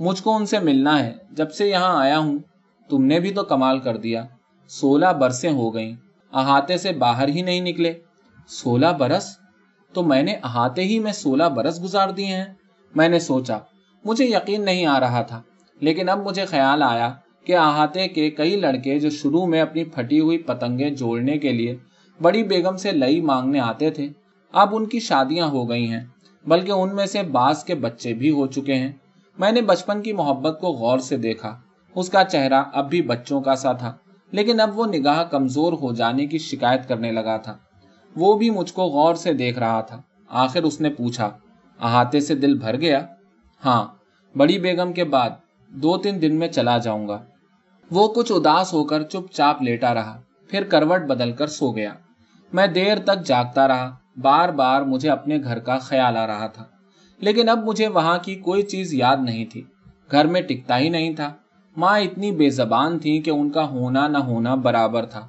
مجھ 0.00 0.22
کو 0.22 0.36
ان 0.36 0.46
سے 0.46 0.58
ملنا 0.58 1.04
ہے، 1.04 1.14
جب 1.30 1.52
سے 1.52 1.68
یہاں 1.68 2.00
آیا 2.00 2.18
ہوں۔ 2.18 2.38
تم 2.88 3.04
نے 3.04 3.20
بھی 3.20 3.30
تو 3.30 3.44
کمال 3.44 3.78
کر 3.78 3.96
دیا، 3.96 4.26
سولہ 4.68 5.12
برسیں 5.20 5.52
ہو 5.52 5.74
گئیں۔ 5.74 5.92
احاطے 6.32 6.76
سے 6.76 6.92
باہر 6.92 7.28
ہی 7.28 7.42
نہیں 7.42 7.60
نکلے۔ 7.60 7.92
سولہ 8.48 8.86
برس؟ 8.86 9.36
تو 9.92 10.02
میں 10.02 10.22
نے 10.22 10.34
احاطے 10.42 10.82
ہی 10.82 10.98
میں 10.98 11.12
سولہ 11.12 11.44
برس 11.44 11.82
گزار 11.82 12.08
دیے 12.08 12.26
ہیں۔ 12.26 12.44
میں 12.94 13.08
نے 13.08 13.18
سوچا، 13.18 13.58
مجھے 14.04 14.24
یقین 14.24 14.64
نہیں 14.64 14.86
آ 14.86 15.00
رہا 15.00 15.22
تھا، 15.22 15.42
لیکن 15.80 16.08
اب 16.08 16.26
مجھے 16.26 16.44
خیال 16.44 16.82
آیا 16.82 17.14
کہ 17.44 17.56
احاطے 17.56 18.08
کے 18.08 18.30
کئی 18.30 18.56
لڑکے 18.56 18.98
جو 18.98 19.10
شروع 19.10 19.46
میں 19.46 19.60
اپنی 19.60 19.84
پھٹی 19.84 20.20
ہوئی 20.20 20.38
پتنگیں 20.38 20.90
جوڑنے 20.90 21.38
کے 21.38 21.52
لیے 21.52 21.76
بڑی 22.22 22.42
بیگم 22.42 22.76
سے 22.76 22.92
لئی 22.92 23.20
مانگنے 23.20 23.60
آتے 23.60 23.90
تھے، 23.90 24.08
اب 24.52 24.74
ان 24.76 24.86
کی 24.86 25.00
شادیاں 25.00 25.46
ہو 25.46 25.70
گئی 25.70 25.90
ہیں۔ 25.90 26.00
بلکہ 26.46 26.72
ان 26.72 26.96
میں 26.96 27.06
سے 27.06 27.22
بعض 27.22 27.64
کے 27.64 27.74
بچے 27.74 28.12
بھی 28.12 28.30
ہو 28.30 28.46
چکے 28.46 28.74
ہیں۔ 28.74 28.92
میں 29.38 29.52
نے 29.52 29.62
بچپن 29.62 30.02
کی 30.02 30.12
محبت 30.12 30.60
کو 30.60 30.66
غور 30.66 30.98
سے 30.98 31.16
دیکھا۔ 31.16 31.60
اس 31.94 32.10
کا 32.10 32.24
چہرہ 32.24 32.62
اب 32.72 32.90
بھی 32.90 33.02
بچوں 33.02 33.40
کا 33.40 33.56
سا 33.56 33.72
تھا۔ 33.72 33.96
لیکن 34.32 34.60
اب 34.60 34.78
وہ 34.78 34.86
نگاہ 34.86 35.24
کمزور 35.24 35.72
ہو 35.72 35.92
جانے 35.92 36.26
کی 36.26 36.38
شکایت 36.38 36.88
کرنے 36.88 37.12
لگا 37.12 37.36
تھا۔ 37.36 37.56
وہ 38.16 38.38
بھی 38.38 38.50
مجھ 38.50 38.72
کو 38.72 38.82
غور 38.82 39.14
سے 39.14 39.32
دیکھ 39.32 39.58
رہا 39.58 39.80
تھا۔ 39.80 40.02
آخر 40.28 40.62
اس 40.62 40.80
نے 40.80 40.90
پوچھا، 40.90 41.30
احاطے 41.80 42.20
سے 42.20 42.34
دل 42.34 42.58
بھر 42.58 42.80
گیا؟ 42.80 43.06
ہاں 43.64 43.86
بڑی 44.38 44.58
بیگم 44.58 44.92
کے 44.92 45.04
بعد 45.04 45.30
دو 45.68 45.96
تین 45.98 46.22
دن 46.22 46.34
میں 46.38 46.48
چلا 46.48 46.78
جاؤں 46.78 47.08
گا۔ 47.08 47.22
وہ 47.90 48.08
کچھ 48.08 48.32
اداس 48.32 48.72
ہو 48.72 48.84
کر 48.84 49.02
چپ 49.02 49.32
چاپ 49.32 49.62
لیٹا 49.62 49.94
رہا۔ 49.94 50.20
پھر 50.48 50.64
کروٹ 50.64 51.00
بدل 51.00 51.32
کر 51.32 51.46
سو 51.46 51.72
گیا۔ 51.72 51.92
میں 52.52 52.66
دیر 52.66 52.98
تک 52.98 53.26
جاگتا 53.26 53.68
رہا۔ 53.68 53.96
بار 54.16 54.48
بار 54.48 54.82
مجھے 54.82 55.10
اپنے 55.10 55.38
گھر 55.44 55.58
کا 55.58 55.78
خیال 55.78 56.16
آ 56.16 56.26
رہا 56.26 56.46
تھا۔ 56.46 56.64
لیکن 57.18 57.48
اب 57.48 57.64
مجھے 57.64 57.88
وہاں 57.88 58.18
کی 58.18 58.34
کوئی 58.34 58.62
چیز 58.62 58.94
یاد 58.94 59.16
نہیں 59.20 59.44
تھی۔ 59.44 59.62
گھر 60.10 60.24
میں 60.24 60.40
ٹکتا 60.40 60.78
ہی 60.78 60.88
نہیں 60.88 61.14
تھا۔ 61.14 61.32
ماں 61.76 61.98
اتنی 62.00 62.32
بے 62.32 62.50
زبان 62.50 62.98
تھی 62.98 63.22
کہ 63.22 63.30
ان 63.30 63.50
کا 63.50 63.68
ہونا 63.68 64.08
نہ 64.08 64.18
ہونا 64.18 64.54
برابر 64.54 65.06
تھا۔ 65.06 65.28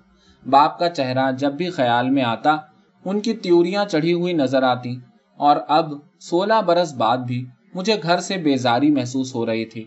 باپ 0.49 0.80
کا 0.80 0.89
چہرہ 0.89 1.32
جب 1.32 1.54
بھی 1.54 1.69
خیال 1.69 2.10
میں 2.10 2.23
آتا، 2.23 2.58
ان 3.06 3.19
کی 3.19 3.34
تیوریاں 3.34 3.86
چڑھی 3.86 4.13
ہوئی 4.13 4.34
نظر 4.34 4.63
آتی 4.63 4.95
اور 5.38 5.58
اب 5.67 5.93
سولہ 6.19 6.62
برس 6.65 6.93
بعد 6.93 7.17
بھی 7.17 7.45
مجھے 7.73 7.95
گھر 8.04 8.19
سے 8.19 8.38
بیزاری 8.38 8.91
محسوس 8.91 9.36
ہو 9.36 9.45
رہی 9.45 9.65
تھی۔ 9.65 9.84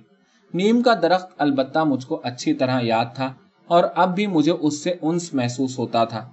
نیم 0.55 0.83
کا 0.83 0.95
درخت 1.03 1.29
البتہ 1.38 1.79
مجھ 1.79 2.07
کو 2.07 2.21
اچھی 2.25 2.55
طرح 2.55 2.81
یاد 2.83 3.05
تھا 3.14 3.33
اور 3.67 3.85
اب 3.95 4.14
بھی 4.14 4.27
مجھے 4.27 4.53
اس 4.53 4.85
سے 4.85 4.95
انس 5.03 5.35
محسوس 5.35 5.79
ہوتا 5.79 6.05
تھا۔ 6.05 6.29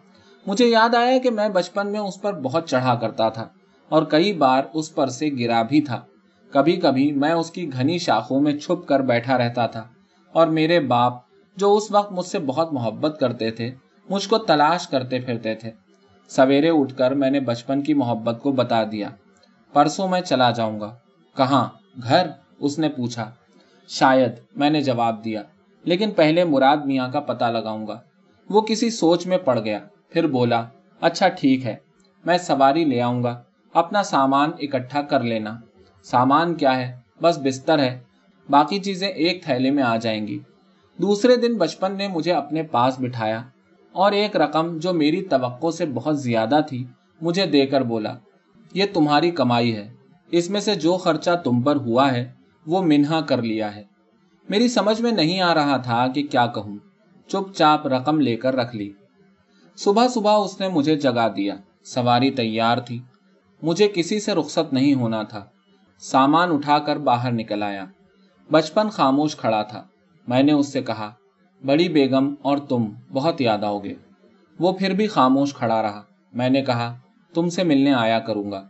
مجھے 0.47 0.67
یاد 0.67 0.95
آیا 0.95 1.17
کہ 1.17 1.29
میں 1.29 1.49
بچپن 1.49 1.87
میں 1.87 1.99
اس 1.99 2.21
پر 2.21 2.33
بہت 2.33 2.69
چڑھا 2.69 2.95
کرتا 2.95 3.29
تھا 3.29 3.47
اور 3.89 4.03
کئی 4.03 4.33
بار 4.33 4.63
اس 4.73 4.95
پر 4.95 5.07
سے 5.07 5.29
گرا 5.39 5.61
بھی 5.61 5.81
تھا۔ 5.81 6.01
کبھی 6.51 6.75
کبھی 6.75 7.11
میں 7.11 7.31
اس 7.31 7.51
کی 7.51 7.73
گھنی 7.73 7.97
شاخوں 7.97 8.41
میں 8.41 8.57
چھپ 8.57 8.87
کر 8.87 8.99
بیٹھا 8.99 9.37
رہتا 9.37 9.67
تھا۔ 9.67 9.83
اور 10.31 10.47
میرے 10.47 10.79
باپ 10.79 11.13
جو 11.55 11.75
اس 11.75 11.91
وقت 11.91 12.11
مجھ 12.11 12.25
سے 12.25 12.39
بہت 12.39 12.73
محبت 12.73 13.17
کرتے 13.19 13.51
تھے، 13.51 13.71
مجھ 14.09 14.29
کو 14.29 14.37
تلاش 14.37 14.87
کرتے 14.87 15.19
پھرتے 15.19 15.55
تھے۔ 15.55 15.71
سویرے 16.27 16.69
اٹھ 16.69 16.97
کر 16.97 17.11
میں 17.11 17.29
نے 17.29 17.39
بچپن 17.39 17.81
کی 17.81 17.93
محبت 17.93 18.39
کو 18.43 18.51
بتا 18.51 18.83
دیا۔ 18.91 19.09
پرسوں 19.73 20.07
میں 20.07 20.21
چلا 20.21 20.51
جاؤں 20.51 20.79
گا۔ 20.79 20.95
کہاں؟ 21.37 21.69
گھر؟ 22.03 22.27
اس 22.59 22.79
نے 22.79 22.89
پوچھا۔ 22.89 23.31
شاید، 23.87 24.31
میں 24.55 24.69
نے 24.69 24.81
جواب 24.81 25.23
دیا۔ 25.23 25.43
لیکن 25.83 26.11
پہلے 26.11 26.43
مراد 26.43 26.77
میاں 26.77 27.11
کا 27.11 27.19
پتہ 27.19 27.45
لگاؤں 27.45 27.87
گا۔ 27.87 27.99
وہ 28.49 28.61
کسی 28.61 28.89
سوچ 28.89 29.27
میں 29.27 29.37
پڑ 29.37 29.59
گیا۔ 29.59 29.79
پھر 30.09 30.27
بولا 30.27 30.65
اچھا 31.01 31.27
ٹھیک 31.27 31.65
ہے۔ 31.65 31.75
میں 32.25 32.37
سواری 32.37 32.85
لے 32.85 33.01
آؤں 33.01 33.23
گا۔ 33.23 33.41
اپنا 33.73 34.03
سامان 34.03 34.51
اکٹھا 34.59 35.01
کر 35.01 35.19
لینا۔ 35.19 35.57
سامان 36.03 36.55
کیا 36.55 36.77
ہے؟ 36.77 36.99
بس 37.21 37.39
بستر 37.43 37.79
ہے۔ 37.79 37.99
باقی 38.49 38.79
چیزیں 38.79 39.07
ایک 39.07 39.43
تھیلے 39.43 39.71
میں 39.71 39.83
آ 39.83 39.95
جائیں 39.95 40.27
گی۔ 40.27 40.39
دوسرے 40.97 41.35
دن 41.35 41.57
بچپن 41.57 41.97
نے 41.97 42.07
مجھے 42.07 42.33
اپنے 42.33 42.63
پاس 42.63 42.99
بٹھایا 42.99 43.43
اور 43.91 44.11
ایک 44.11 44.35
رقم 44.35 44.77
جو 44.77 44.93
میری 44.93 45.21
توقع 45.21 45.71
سے 45.71 45.85
بہت 45.85 46.19
زیادہ 46.19 46.59
تھی، 46.69 46.85
مجھے 47.21 47.45
دے 47.45 47.65
کر 47.65 47.81
بولا، 47.81 48.13
یہ 48.73 48.85
تمہاری 48.93 49.31
کمائی 49.31 49.75
ہے۔ 49.75 49.93
اس 50.31 50.49
میں 50.49 50.61
سے 50.61 50.75
جو 50.75 50.97
خرچہ 50.97 51.29
تم 51.43 51.61
پر 51.61 51.75
ہوا 51.75 52.11
ہے، 52.11 52.31
وہ 52.67 52.81
منہا 52.81 53.21
کر 53.21 53.41
لیا 53.41 53.75
ہے۔ 53.75 53.83
میری 54.49 54.67
سمجھ 54.67 55.01
میں 55.01 55.11
نہیں 55.11 55.41
آ 55.41 55.53
رہا 55.53 55.77
تھا 55.77 56.07
کہ 56.07 56.23
کیا 56.23 56.45
کہوں۔ 56.45 56.77
چپ 57.27 57.55
چاپ 57.55 57.87
رقم 57.87 58.19
لے 58.19 58.35
کر 58.35 58.55
رکھ 58.55 58.75
لی۔ 58.75 58.91
صبح 59.77 60.07
صبح 60.07 60.31
اس 60.31 60.59
نے 60.59 60.67
مجھے 60.67 60.95
جگا 60.95 61.27
دیا۔ 61.27 61.55
سواری 61.83 62.31
تیار 62.31 62.77
تھی۔ 62.77 62.99
مجھے 63.61 63.87
کسی 63.87 64.19
سے 64.19 64.33
رخصت 64.33 64.73
نہیں 64.73 64.93
ہونا 64.93 65.23
تھا۔ 65.23 65.45
سامان 65.99 66.51
اٹھا 66.51 66.79
کر 66.79 66.95
باہر 66.95 67.31
نکل 67.31 67.63
آیا۔ 67.63 67.85
بچپن 68.51 68.89
خاموش 68.89 69.35
کھڑا 69.35 69.61
تھا۔ 69.61 69.83
میں 70.27 70.43
نے 70.43 70.51
اس 70.51 70.73
سے 70.73 70.81
کہا، 70.81 71.11
بڑی 71.65 71.89
بیگم 71.89 72.33
اور 72.41 72.57
تم 72.57 72.85
بہت 73.13 73.41
یاد 73.41 73.63
آؤ 73.63 73.79
گے۔ 73.79 73.93
وہ 74.59 74.71
پھر 74.71 74.93
بھی 74.93 75.07
خاموش 75.07 75.53
کھڑا 75.53 75.81
رہا۔ 75.81 76.01
میں 76.33 76.49
نے 76.49 76.61
کہا، 76.61 76.97
تم 77.33 77.49
سے 77.49 77.63
ملنے 77.63 77.93
آیا 77.93 78.19
کروں 78.19 78.51
گا۔ 78.51 78.67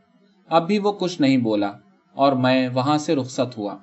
اب 0.50 0.68
بھی 0.68 0.80
وہ 0.80 0.92
کچھ 0.92 1.22
نہیں 1.22 1.38
بولا 1.38 1.72
اور 2.14 2.34
میں 2.34 2.70
وہاں 2.74 2.98
سے 2.98 3.16
رخصت 3.16 3.58
ہوا۔ 3.58 3.78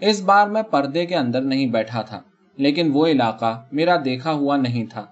اس 0.00 0.22
بار 0.22 0.46
میں 0.46 0.62
پردے 0.62 1.06
کے 1.06 1.16
اندر 1.16 1.40
نہیں 1.40 1.66
بیٹھا 1.66 2.02
تھا، 2.02 2.20
لیکن 2.56 2.90
وہ 2.92 3.06
علاقہ 3.06 3.64
میرا 3.72 3.96
دیکھا 4.04 4.32
ہوا 4.32 4.56
نہیں 4.56 4.86
تھا۔ 4.86 5.06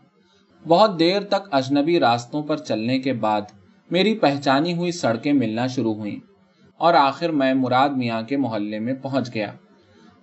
بہت 0.68 0.98
دیر 0.98 1.22
تک 1.22 1.48
اجنبی 1.50 2.00
راستوں 2.00 2.42
پر 2.42 2.56
چلنے 2.56 2.98
کے 2.98 3.12
بعد 3.12 3.42
میری 3.90 4.14
پہچانی 4.14 4.76
ہوئی 4.76 4.92
سڑکیں 4.92 5.32
ملنا 5.32 5.66
شروع 5.66 5.94
ہوئیں 5.94 6.16
اور 6.76 6.94
آخر 6.94 7.28
میں 7.28 7.54
مراد 7.54 7.88
میاں 7.88 8.22
کے 8.22 8.36
محلے 8.36 8.78
میں 8.78 8.94
پہنچ 8.94 9.34
گیا۔ 9.34 9.52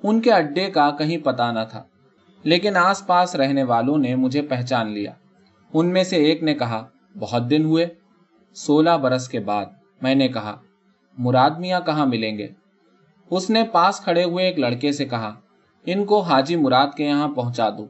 ان 0.03 0.21
کے 0.21 0.31
اڈے 0.31 0.67
کا 0.67 0.91
کہیں 0.91 1.17
پتا 1.17 1.51
نہ 1.51 1.59
تھا۔ 1.69 1.83
لیکن 2.43 2.77
آس 2.77 3.07
پاس 3.07 3.35
رہنے 3.35 3.63
والوں 3.63 3.97
نے 3.97 4.15
مجھے 4.15 4.41
پہچان 4.41 4.91
لیا۔ 4.91 5.11
ان 5.73 5.93
میں 5.93 6.03
سے 6.03 6.15
ایک 6.15 6.43
نے 6.43 6.53
کہا، 6.53 6.87
بہت 7.19 7.49
دن 7.49 7.65
ہوئے۔ 7.65 7.87
سولہ 8.53 8.89
برس 8.89 9.29
کے 9.29 9.39
بعد 9.39 9.65
میں 10.01 10.15
نے 10.15 10.27
کہا، 10.27 10.57
مراد 11.17 11.49
میاں 11.49 11.81
کہاں 11.81 12.05
ملیں 12.05 12.37
گے؟ 12.37 12.47
اس 13.29 13.49
نے 13.49 13.63
پاس 13.71 13.99
کھڑے 13.99 14.23
ہوئے 14.23 14.45
ایک 14.45 14.59
لڑکے 14.59 14.91
سے 14.91 15.05
کہا، 15.05 15.35
ان 15.85 16.05
کو 16.05 16.21
حاجی 16.21 16.55
مراد 16.55 16.87
کے 16.97 17.05
یہاں 17.05 17.27
پہنچا 17.27 17.69
دو۔ 17.69 17.87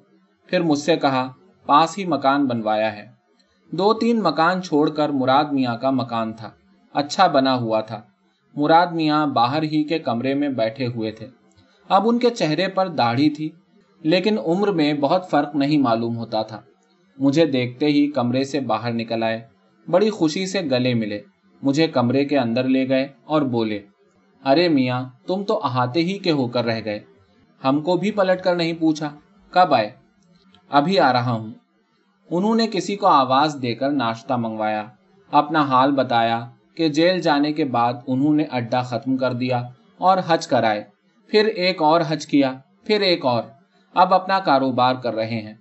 پھر 0.47 0.61
مجھ 0.61 0.79
سے 0.79 0.95
کہا، 0.95 1.31
پاس 1.65 1.97
ہی 1.97 2.05
مکان 2.05 2.45
بنوایا 2.45 2.95
ہے۔ 2.95 3.11
دو 3.71 3.93
تین 3.93 4.23
مکان 4.23 4.61
چھوڑ 4.61 4.89
کر 4.89 5.09
مراد 5.09 5.45
میاں 5.45 5.77
کا 5.77 5.89
مکان 5.91 6.33
تھا۔ 6.33 6.49
اچھا 6.93 7.27
بنا 7.27 7.55
ہوا 7.55 7.81
تھا۔ 7.81 8.01
مراد 8.55 8.87
میاں 8.87 9.27
باہر 9.27 9.63
ہی 9.63 9.83
کے 9.83 9.99
کمرے 9.99 10.33
میں 10.33 10.49
بیٹھے 10.49 10.87
ہوئے 10.87 11.11
تھے۔ 11.11 11.27
اب 11.89 12.07
ان 12.07 12.19
کے 12.19 12.29
چہرے 12.29 12.67
پر 12.67 12.87
داڑھی 12.87 13.29
تھی، 13.29 13.49
لیکن 14.01 14.39
عمر 14.39 14.67
میں 14.71 14.93
بہت 14.93 15.29
فرق 15.29 15.55
نہیں 15.55 15.77
معلوم 15.77 16.17
ہوتا 16.17 16.41
تھا۔ 16.41 16.61
مجھے 17.17 17.45
دیکھتے 17.45 17.85
ہی 17.85 18.11
کمرے 18.11 18.43
سے 18.43 18.59
باہر 18.59 18.93
نکل 18.93 19.23
آئے۔ 19.23 19.47
بڑی 19.89 20.09
خوشی 20.09 20.45
سے 20.45 20.61
گلے 20.61 20.93
ملے۔ 20.93 21.21
مجھے 21.61 21.87
کمرے 21.87 22.25
کے 22.25 22.37
اندر 22.37 22.63
لے 22.63 22.89
گئے 22.89 23.07
اور 23.25 23.41
بولے، 23.41 23.79
ارے 24.45 24.69
میاں، 24.69 25.09
تم 25.27 25.43
تو 25.43 25.59
احاطے 25.63 25.99
ہی 25.99 26.17
کے 26.17 26.31
ہو 26.31 26.47
کر 26.47 26.65
رہ 26.65 26.81
گئے۔ 26.85 26.99
ہم 27.63 27.81
کو 27.81 27.97
بھی 27.97 28.11
پلٹ 28.11 28.43
کر 28.43 28.55
نہیں 28.55 28.73
پوچھا۔ 28.73 29.15
کب 29.49 29.73
آئے؟ 29.73 29.91
ابھی 30.69 30.99
آ 30.99 31.13
رہا 31.13 31.31
ہوں۔ 31.31 31.53
انہوں 32.29 32.55
نے 32.55 32.67
کسی 32.71 32.95
کو 32.95 33.07
آواز 33.07 33.57
دے 33.61 33.75
کر 33.75 33.91
ناشتہ 33.91 34.33
منگوایا۔ 34.33 34.85
اپنا 35.31 35.61
حال 35.61 35.91
بتایا 35.91 36.49
کہ 36.75 36.89
جیل 36.89 37.21
جانے 37.21 37.53
کے 37.53 37.65
بعد 37.65 37.93
انہوں 38.07 38.35
نے 38.35 38.43
اڈا 38.43 38.81
ختم 38.81 39.17
کر 39.17 39.33
دیا 39.33 39.63
اور 39.97 40.17
حج 40.27 40.47
کرائے۔ 40.47 40.83
پھر 41.27 41.45
ایک 41.45 41.81
اور 41.81 42.01
حج 42.07 42.27
کیا، 42.27 42.53
پھر 42.83 43.01
ایک 43.01 43.25
اور۔ 43.25 43.43
اب 43.93 44.13
اپنا 44.13 44.39
کاروبار 44.39 44.95
کر 44.95 45.15
رہے 45.15 45.41
ہیں۔ 45.41 45.53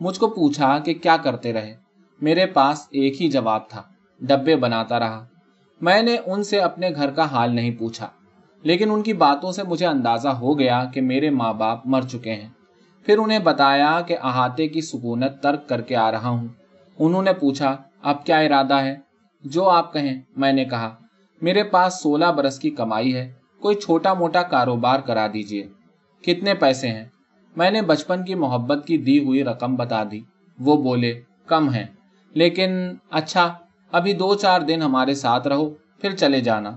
مجھ 0.00 0.20
کو 0.20 0.28
پوچھا 0.28 0.78
کہ 0.78 0.94
کیا 0.94 1.16
کرتے 1.16 1.52
رہے۔ 1.52 1.76
میرے 2.20 2.46
پاس 2.46 2.86
ایک 2.90 3.22
ہی 3.22 3.30
جواب 3.30 3.68
تھا، 3.68 3.82
ڈبے 4.20 4.56
بناتا 4.56 4.98
رہا۔ 4.98 5.26
میں 5.80 6.02
نے 6.02 6.16
ان 6.26 6.44
سے 6.44 6.60
اپنے 6.60 6.90
گھر 6.90 7.10
کا 7.10 7.24
حال 7.24 7.54
نہیں 7.54 7.70
پوچھا، 7.70 8.08
لیکن 8.62 8.90
ان 8.90 9.02
کی 9.02 9.12
باتوں 9.12 9.52
سے 9.52 9.62
مجھے 9.62 9.86
اندازہ 9.86 10.28
ہو 10.28 10.58
گیا 10.58 10.84
کہ 10.84 11.00
میرے 11.00 11.30
ماں 11.30 11.52
باپ 11.52 11.86
مر 11.86 12.02
چکے 12.02 12.34
ہیں۔ 12.34 12.48
پھر 13.06 13.18
انہیں 13.18 13.38
بتایا 13.38 14.00
کہ 14.06 14.16
احاطے 14.22 14.68
کی 14.68 14.80
سکونت 14.80 15.42
ترک 15.42 15.68
کر 15.68 15.80
کے 15.80 15.96
آ 15.96 16.10
رہا 16.10 16.28
ہوں۔ 16.28 16.48
انہوں 16.98 17.22
نے 17.22 17.32
پوچھا، 17.32 17.76
اب 18.02 18.26
کیا 18.26 18.38
ارادہ 18.38 18.74
ہے؟ 18.74 18.96
جو 19.44 19.68
آپ 19.68 19.92
کہیں، 19.92 20.20
میں 20.36 20.52
نے 20.52 20.64
کہا، 20.64 20.94
میرے 21.42 21.62
پاس 21.62 22.02
سولہ 22.02 22.26
برس 22.26 22.58
کی 22.58 22.70
کمائی 22.70 23.16
ہے۔ 23.16 23.32
کوئی 23.60 23.76
چھوٹا 23.76 24.14
موٹا 24.14 24.42
کاروبار 24.42 25.00
کرا 25.00 25.26
دیجیے۔ 25.32 25.68
کتنے 26.22 26.54
پیسے 26.54 26.88
ہیں؟ 26.88 27.04
میں 27.56 27.70
نے 27.70 27.82
بچپن 27.82 28.24
کی 28.24 28.34
محبت 28.34 28.86
کی 28.86 28.98
دی 28.98 29.24
ہوئی 29.24 29.44
رقم 29.44 29.76
بتا 29.76 30.02
دی۔ 30.10 30.20
وہ 30.58 30.82
بولے، 30.82 31.20
کم 31.46 31.74
ہے 31.74 31.86
لیکن 32.34 32.70
اچھا 33.10 33.52
ابھی 33.92 34.12
دو 34.12 34.34
چار 34.34 34.60
دن 34.60 34.82
ہمارے 34.82 35.14
ساتھ 35.14 35.48
رہو، 35.48 35.70
پھر 35.70 36.10
چلے 36.10 36.40
جانا۔ 36.40 36.76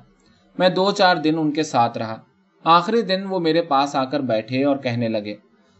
میں 0.59 0.69
دو 0.69 0.91
چار 0.91 1.15
دن 1.15 1.37
ان 1.37 1.51
کے 1.51 1.63
ساتھ 1.63 1.97
رہا۔ 1.97 2.17
آخری 2.63 3.01
دن 3.01 3.23
وہ 3.29 3.39
میرے 3.39 3.61
پاس 3.61 3.95
آ 3.95 4.05
کر 4.05 4.19
بیٹھے 4.19 4.63
اور 4.63 4.77
کہنے 4.77 5.07
لگے، 5.07 5.35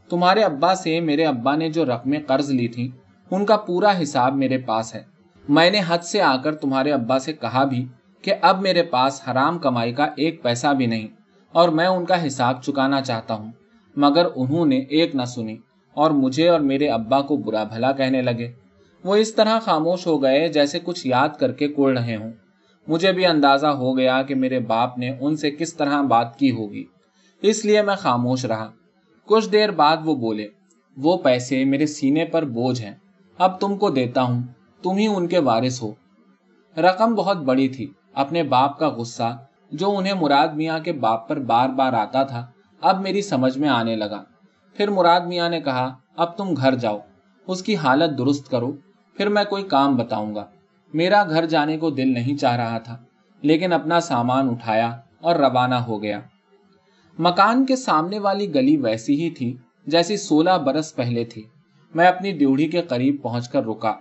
تمہارے 0.10 0.42
ابا 0.42 0.76
سے 0.76 1.00
میرے 1.00 1.26
ابا 1.26 1.56
نے 1.56 1.70
جو 1.70 1.86
رقمیں 1.86 2.20
قرض 2.28 2.50
لی 2.50 2.68
تھی 2.68 2.92
ان 3.32 3.46
کا 3.46 3.58
پورا 3.58 4.02
حساب 4.02 4.36
میرے 4.36 4.58
پاس 4.58 4.96
ہے۔ 4.96 5.04
میں 5.50 5.72
نے 5.72 5.82
حد 5.88 5.98
سے 5.98 6.22
آ 6.22 6.38
کر 6.38 6.56
تمہارے 6.56 6.92
ابا 6.92 7.20
سے 7.20 7.34
کہا 7.34 7.64
بھی 7.64 7.88
کہ 8.24 8.34
اب 8.42 8.62
میرے 8.62 8.84
پاس 8.84 9.22
حرام 9.32 9.60
کمائی 9.60 9.94
کا 9.94 10.08
ایک 10.18 10.44
پیسہ 10.44 10.74
بھی 10.74 10.86
نہیں 10.86 11.08
اور 11.52 11.70
میں 11.70 11.86
ان 11.86 12.06
کا 12.06 12.28
حساب 12.28 12.64
چکانا 12.64 13.02
چاہتا 13.02 13.34
ہوں۔ 13.34 13.52
مگر 13.96 14.26
انہوں 14.36 14.66
نے 14.66 14.78
ایک 14.78 15.16
نہ 15.16 15.24
سنی 15.24 15.58
اور 15.94 16.12
مجھے 16.12 16.50
اور 16.50 16.60
میرے 16.60 16.90
ابا 16.90 17.22
کو 17.22 17.38
برا 17.38 17.64
بھلا 17.64 17.92
کہنے 17.92 18.22
لگے۔ 18.22 18.52
وہ 19.04 19.16
اس 19.16 19.36
طرح 19.36 19.60
خاموش 19.60 20.08
ہو 20.08 20.24
گئے 20.24 20.48
جیسے 20.48 20.80
کچھ 20.84 21.08
یاد 21.08 21.30
کر 21.40 21.52
کے 21.52 21.68
کوڑ 21.68 21.98
رہے 21.98 22.16
ہوں۔ 22.16 22.32
مجھے 22.88 23.12
بھی 23.12 23.26
اندازہ 23.26 23.68
ہو 23.68 23.98
گیا 23.98 24.22
کہ 24.22 24.36
میرے 24.36 24.60
باپ 24.60 24.98
نے 24.98 25.12
ان 25.20 25.36
سے 25.36 25.52
کس 25.52 25.74
طرح 25.74 26.02
بات 26.02 26.40
کی 26.40 26.52
ہوگی۔ 26.52 26.84
اس 27.42 27.66
لیے 27.66 27.82
میں 27.82 27.96
خاموش 27.96 28.46
رہا۔ 28.46 28.72
کچھ 29.26 29.50
دیر 29.50 29.72
بعد 29.72 29.98
وہ 30.06 30.16
بولے، 30.16 30.48
وہ 30.98 31.18
پیسے 31.18 31.66
میرے 31.66 31.86
سینے 31.86 32.26
پر 32.26 32.46
بوجھ 32.46 32.82
ہیں۔ 32.82 32.96
اب 33.38 33.60
تم 33.60 33.78
کو 33.78 33.90
دیتا 33.90 34.22
ہوں، 34.22 34.42
تم 34.84 34.98
ہی 34.98 35.08
ان 35.08 35.28
کے 35.28 35.40
وارث 35.40 35.84
ہو۔ 35.84 35.94
رقم 36.78 37.16
بہت 37.16 37.38
بڑی 37.38 37.68
تھی۔ 37.68 37.92
اپنے 38.14 38.44
باپ 38.44 38.80
کا 38.80 38.90
غصہ 38.90 39.38
جو 39.72 39.98
انہیں 39.98 40.14
مراد 40.14 40.48
میاں 40.48 40.80
کے 40.80 40.92
باپ 40.92 41.28
پر 41.28 41.40
بار 41.40 41.70
بار 41.70 41.94
آتا 41.94 42.24
تھا، 42.24 42.46
اب 42.82 43.02
میری 43.02 43.22
سمجھ 43.22 43.58
میں 43.58 43.70
آنے 43.70 43.96
لگا۔ 43.96 44.24
پھر 44.74 44.90
مراد 44.90 45.22
میاں 45.22 45.50
نے 45.50 45.62
کہا، 45.62 45.96
اب 46.16 46.38
تم 46.38 46.54
گھر 46.58 46.76
جاؤ، 46.76 47.00
اس 47.48 47.64
کی 47.64 47.76
حالت 47.76 48.18
درست 48.18 48.50
کرو، 48.50 48.72
پھر 49.18 49.30
میں 49.30 49.44
کوئی 49.44 49.64
کام 49.64 49.98
بتاؤں 49.98 50.36
گا۔ 50.36 50.46
میرا 50.94 51.24
گھر 51.30 51.46
جانے 51.46 51.78
کو 51.78 51.90
دل 51.90 52.14
نہیں 52.14 52.38
چاہ 52.38 52.56
رہا 52.56 52.78
تھا، 52.78 52.98
لیکن 53.42 53.74
اپنا 53.74 54.00
سامان 54.00 54.50
اٹھایا 54.50 54.98
اور 55.22 55.36
روانہ 55.36 55.76
ہو 55.76 56.04
گیا۔ 56.04 56.20
مکان 57.20 57.66
کے 57.66 57.76
سامنے 57.76 58.20
والی 58.20 58.56
گلی 58.56 58.78
ویسی 58.78 59.24
ہی 59.24 59.30
تھی 59.30 59.58
جیسی 59.88 60.18
سولہ 60.18 60.58
برس 60.66 60.96
پہلے 60.96 61.24
تھی۔ 61.24 61.44
میں 61.96 62.08
اپنی 62.08 62.32
ڈیوڑی 62.32 62.68
کے 62.68 62.82
قریب 62.82 63.16
پہنچ 63.22 63.50
کر 63.50 63.66
رکا۔ 63.66 63.94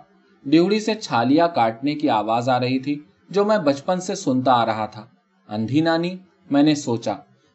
ڈیوڑی 0.45 0.79
سے 0.79 0.95
چھالیا 0.95 1.47
کاٹنے 1.47 1.95
کی 1.95 2.09
آواز 2.09 2.49
آ 2.49 2.59
رہی 2.59 2.79
تھی۔ 2.79 2.99
جو 3.33 3.45
میں 3.45 3.57
بچپن 3.57 3.99
سے 3.99 4.15
سنتا 4.15 4.53
آ 4.53 4.65
رہا 4.65 4.85
تھا۔ 4.85 5.05
اندھی 5.47 5.81
نانی، 5.81 6.15
میں 6.51 6.63
نے 6.63 6.75
سوچا، 6.75 7.13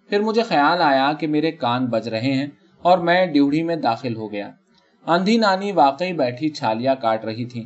پھر 0.09 0.21
مجھے 0.21 0.43
خیال 0.43 0.83
آیا 0.83 1.13
کہ 1.13 1.27
میرے 1.27 1.53
کان 1.53 1.87
بج 1.87 2.09
رہے 2.09 2.33
ہیں 2.35 2.47
اور 2.83 2.99
میں 2.99 3.27
ڈیوڑی 3.27 3.63
میں 3.63 3.77
داخل 3.77 4.17
ہو 4.17 4.33
گیا۔ 4.33 4.51
اندھی 5.07 5.37
نانی 5.37 5.73
واقعی 5.73 6.13
بیٹھی 6.13 6.49
چھالیا 6.49 6.95
کاٹ 6.95 7.25
رہی 7.25 7.45
تھی 7.45 7.65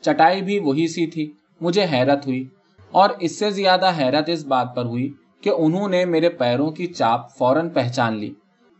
چٹائی 0.00 0.42
بھی 0.42 0.58
وہی 0.58 0.88
سی 0.88 1.06
تھی، 1.06 1.32
مجھے 1.60 1.86
حیرت 1.92 2.26
ہوئی۔ 2.26 2.48
اور 2.90 3.10
اس 3.20 3.38
سے 3.38 3.50
زیادہ 3.50 3.90
حیرت 3.98 4.28
اس 4.28 4.44
بات 4.44 4.76
پر 4.76 4.84
ہوئی 4.84 5.12
کہ 5.40 5.50
انہوں 5.56 5.88
نے 5.88 6.04
میرے 6.04 6.28
پیروں 6.28 6.70
کی 6.70 6.86
چاپ 6.86 7.36
فوراً 7.36 7.68
پہچان 7.68 8.16
لی 8.16 8.34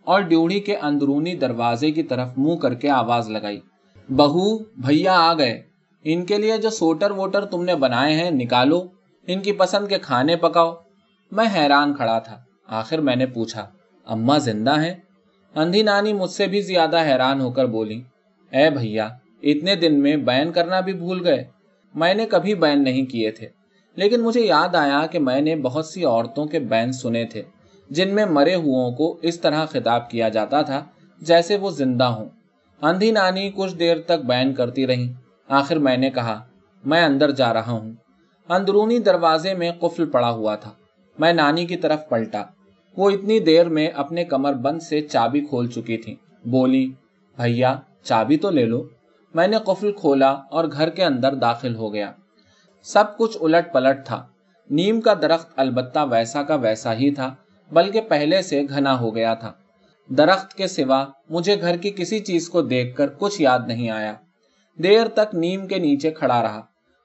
اور 0.04 0.20
ڈیوڑی 0.20 0.60
کے 0.60 0.76
اندرونی 0.76 1.34
دروازے 1.34 1.90
کی 1.90 2.02
طرف 2.02 2.28
منہ 2.36 2.56
کر 2.56 2.74
کے 2.74 2.90
آواز 2.90 3.30
لگائی۔ 3.30 3.60
بہو، 4.08 4.58
بھیا 4.58 5.12
آ 5.12 5.34
گئے۔ 5.34 5.62
ان 6.04 6.24
کے 6.24 6.38
لیے 6.38 6.58
جو 6.58 6.70
سوٹر 6.70 7.10
ووٹر 7.10 7.44
تم 7.44 7.64
نے 7.64 7.74
بنائے 7.74 8.14
ہیں، 8.14 8.30
نکالو۔ 8.30 8.86
ان 9.26 9.40
کی 9.40 9.52
پسند 9.52 9.88
کے 9.88 9.98
کھانے 9.98 10.36
پکاؤ۔ 10.36 10.74
میں 11.30 11.44
حیران 11.54 11.94
کھڑا 11.94 12.18
تھا۔ 12.18 12.42
آخر 12.66 12.98
میں 12.98 13.16
نے 13.16 13.26
پوچھا 13.26 13.66
اما 14.04 14.38
زندہ 14.38 14.80
ہیں؟ 14.80 14.94
اندھی 15.54 15.82
نانی 15.82 16.12
مجھ 16.12 16.30
سے 16.30 16.46
بھی 16.46 16.60
زیادہ 16.60 17.04
حیران 17.04 17.40
ہو 17.40 17.50
کر 17.50 17.66
بولی، 17.66 18.02
اے 18.50 18.70
بھیا، 18.70 19.08
اتنے 19.42 19.74
دن 19.74 20.00
میں 20.02 20.16
بین 20.16 20.52
کرنا 20.52 20.80
بھی 20.80 20.92
بھول 20.92 21.26
گئے۔ 21.26 21.44
میں 21.94 22.14
نے 22.14 22.26
کبھی 22.26 22.54
بین 22.54 22.84
نہیں 22.84 23.06
کیے 23.06 23.30
تھے۔ 23.30 23.48
لیکن 23.94 24.20
مجھے 24.20 24.40
یاد 24.40 24.74
آیا 24.74 25.06
کہ 25.06 25.18
میں 25.18 25.40
نے 25.40 25.56
بہت 25.56 25.86
سی 25.86 26.04
عورتوں 26.04 26.44
کے 26.44 26.58
بین 26.58 26.92
سنے 26.92 27.24
تھے، 27.24 27.42
جن 27.90 28.14
میں 28.14 28.26
مرے 28.26 28.56
کو 28.96 29.18
اس 29.22 29.40
طرح 29.40 29.66
خطاب 29.66 30.10
کیا 30.10 30.28
جاتا 30.28 30.62
تھا 30.62 30.84
جیسے 31.20 31.56
وہ 31.56 31.70
زندہ 31.70 32.04
ہوں۔ 32.04 32.28
اندھی 32.82 33.10
نانی 33.10 33.50
کچھ 33.54 33.74
دیر 33.74 33.96
تک 34.00 34.24
بین 34.24 34.54
کرتی 34.54 34.86
رہی 34.86 35.12
آخر 35.52 35.76
میں 35.76 35.96
نے 35.96 36.10
کہا، 36.10 36.44
میں 36.84 37.04
اندر 37.04 37.30
جا 37.30 37.54
رہا 37.54 37.70
ہوں۔ 37.70 37.92
اندرونی 38.48 38.98
دروازے 38.98 39.54
میں 39.54 39.72
قفل 39.80 40.10
پڑا 40.10 40.30
ہوا 40.30 40.56
تھا۔ 40.56 40.70
میں 41.18 41.32
نانی 41.32 41.66
کی 41.66 41.76
طرف 41.76 42.08
پلٹا۔ 42.08 42.44
وہ 42.96 43.10
اتنی 43.10 43.40
دیر 43.40 43.68
میں 43.68 43.88
اپنے 43.88 44.24
کمر 44.24 44.52
بند 44.52 44.82
سے 44.82 45.00
چابی 45.00 45.40
کھول 45.40 45.66
چکی 45.68 45.96
تھی 45.96 46.14
بولی، 46.44 46.92
بھیا، 47.36 47.78
چابی 48.02 48.36
تو 48.36 48.50
لے 48.50 48.64
لو۔ 48.64 48.88
میں 49.34 49.48
نے 49.48 49.56
قفل 49.64 49.92
کھولا 49.92 50.30
اور 50.30 50.64
گھر 50.72 50.90
کے 50.90 51.04
اندر 51.04 51.34
داخل 51.34 51.74
ہو 51.74 51.94
گیا۔ 51.94 52.12
سب 52.82 53.04
کچھ 53.18 53.38
الٹ 53.40 53.72
پلٹ 53.72 54.06
تھا۔ 54.06 54.26
نیم 54.70 55.00
کا 55.00 55.14
درخت 55.22 55.52
البتہ 55.56 55.98
ویسا 56.10 56.42
کا 56.42 56.54
ویسا 56.54 56.94
ہی 56.94 57.10
تھا، 57.10 57.34
بلکہ 57.72 58.00
پہلے 58.00 58.42
سے 58.42 58.62
گھنا 58.68 59.00
ہو 59.00 59.14
گیا 59.14 59.34
تھا۔ 59.34 59.52
درخت 60.08 60.54
کے 60.54 60.66
سوا 60.66 61.04
مجھے 61.30 61.60
گھر 61.60 61.76
کی 61.76 61.90
کسی 61.90 62.18
چیز 62.18 62.48
کو 62.48 62.62
دیکھ 62.62 62.96
کر 62.96 63.06
کچھ 63.18 63.42
یاد 63.42 63.60
نہیں 63.66 63.90
آیا۔ 63.90 64.14
دیر 64.78 65.08
تک 65.08 65.34
نیم 65.34 65.66
کے 65.66 65.78
نیچے 65.78 66.10
کھڑا 66.10 66.42
رہا۔ 66.42 66.60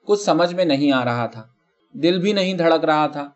کچھ 0.06 0.22
سمجھ 0.22 0.54
میں 0.54 0.66
نہیں 0.66 0.92
آ 0.92 1.06
رہا 1.06 1.26
تھا۔ 1.26 1.44
دل 1.94 2.22
بھی 2.22 2.34
نہیں 2.34 2.54
دھڑک 2.54 2.86
رہا 2.86 3.08
تھا۔ 3.08 3.30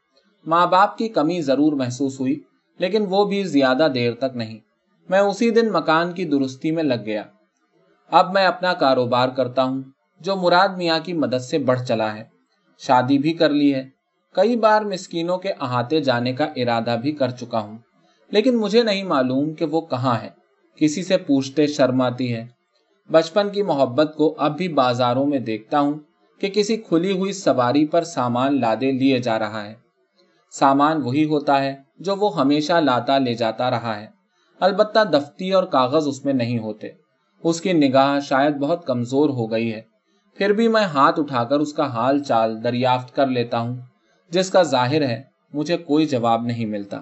ماں 0.45 0.67
باپ 0.67 0.97
کی 0.97 1.09
کمی 1.09 1.41
ضرور 1.41 1.73
محسوس 1.73 2.19
ہوئی، 2.19 2.39
لیکن 2.79 3.05
وہ 3.09 3.25
بھی 3.25 3.43
زیادہ 3.43 3.87
دیر 3.93 4.13
تک 4.13 4.35
نہیں۔ 4.35 4.59
میں 5.09 5.19
اسی 5.19 5.49
دن 5.49 5.71
مکان 5.71 6.11
کی 6.11 6.25
درستی 6.25 6.71
میں 6.71 6.83
لگ 6.83 7.05
گیا۔ 7.05 7.23
اب 8.11 8.33
میں 8.33 8.45
اپنا 8.45 8.73
کاروبار 8.73 9.29
کرتا 9.29 9.63
ہوں، 9.63 9.81
جو 10.19 10.35
مراد 10.35 10.69
میاں 10.77 10.99
کی 11.03 11.13
مدد 11.13 11.41
سے 11.41 11.59
بڑھ 11.59 11.81
چلا 11.87 12.15
ہے۔ 12.15 12.23
شادی 12.77 13.17
بھی 13.17 13.33
کر 13.33 13.49
لی 13.49 13.75
ہے۔ 13.75 13.89
کئی 14.35 14.55
بار 14.55 14.81
مسکینوں 14.81 15.37
کے 15.37 15.49
احاطے 15.49 16.01
جانے 16.01 16.33
کا 16.33 16.45
ارادہ 16.55 16.95
بھی 17.01 17.11
کر 17.11 17.29
چکا 17.29 17.59
ہوں، 17.59 17.77
لیکن 18.31 18.57
مجھے 18.57 18.83
نہیں 18.83 19.03
معلوم 19.03 19.53
کہ 19.53 19.65
وہ 19.65 19.81
کہاں 19.81 20.19
ہے۔ 20.21 20.29
کسی 20.75 21.03
سے 21.03 21.17
پوچھتے 21.17 21.67
شرم 21.67 22.01
آتی 22.01 22.35
ہے۔ 22.35 22.47
بچپن 23.09 23.49
کی 23.49 23.61
محبت 23.61 24.13
کو 24.17 24.35
اب 24.37 24.57
بھی 24.57 24.67
بازاروں 24.67 25.25
میں 25.25 25.39
دیکھتا 25.39 25.79
ہوں 25.79 25.93
کہ 26.39 26.49
کسی 26.49 26.77
کھلی 26.77 27.11
ہوئی 27.11 27.33
سواری 27.33 27.87
پر 27.87 28.03
سامان 28.03 28.61
لادے 28.61 28.91
لیے 28.91 29.19
جا 29.19 29.39
رہا 29.39 29.65
ہے۔ 29.65 29.73
سامان 30.51 31.01
وہی 31.03 31.25
ہوتا 31.25 31.63
ہے 31.63 31.75
جو 31.99 32.15
وہ 32.15 32.39
ہمیشہ 32.39 32.73
لاتا 32.73 33.17
لے 33.17 33.33
جاتا 33.33 33.69
رہا 33.69 33.99
ہے۔ 33.99 34.07
البتہ 34.59 34.99
دفتی 35.03 35.51
اور 35.51 35.63
کاغذ 35.63 36.07
اس 36.07 36.25
میں 36.25 36.33
نہیں 36.33 36.59
ہوتے۔ 36.59 36.89
اس 37.43 37.61
کی 37.61 37.73
نگاہ 37.73 38.19
شاید 38.19 38.55
بہت 38.55 38.85
کمزور 38.85 39.29
ہو 39.29 39.51
گئی 39.51 39.73
ہے۔ 39.73 39.81
پھر 40.35 40.53
بھی 40.53 40.67
میں 40.67 40.83
ہاتھ 40.83 41.19
اٹھا 41.19 41.43
کر 41.43 41.59
اس 41.59 41.73
کا 41.73 41.85
حال 41.93 42.23
چال 42.23 42.63
دریافت 42.63 43.15
کر 43.15 43.27
لیتا 43.27 43.59
ہوں۔ 43.59 43.75
جس 44.29 44.49
کا 44.49 44.63
ظاہر 44.63 45.01
ہے، 45.01 45.23
مجھے 45.53 45.77
کوئی 45.77 46.05
جواب 46.05 46.45
نہیں 46.45 46.65
ملتا۔ 46.65 47.01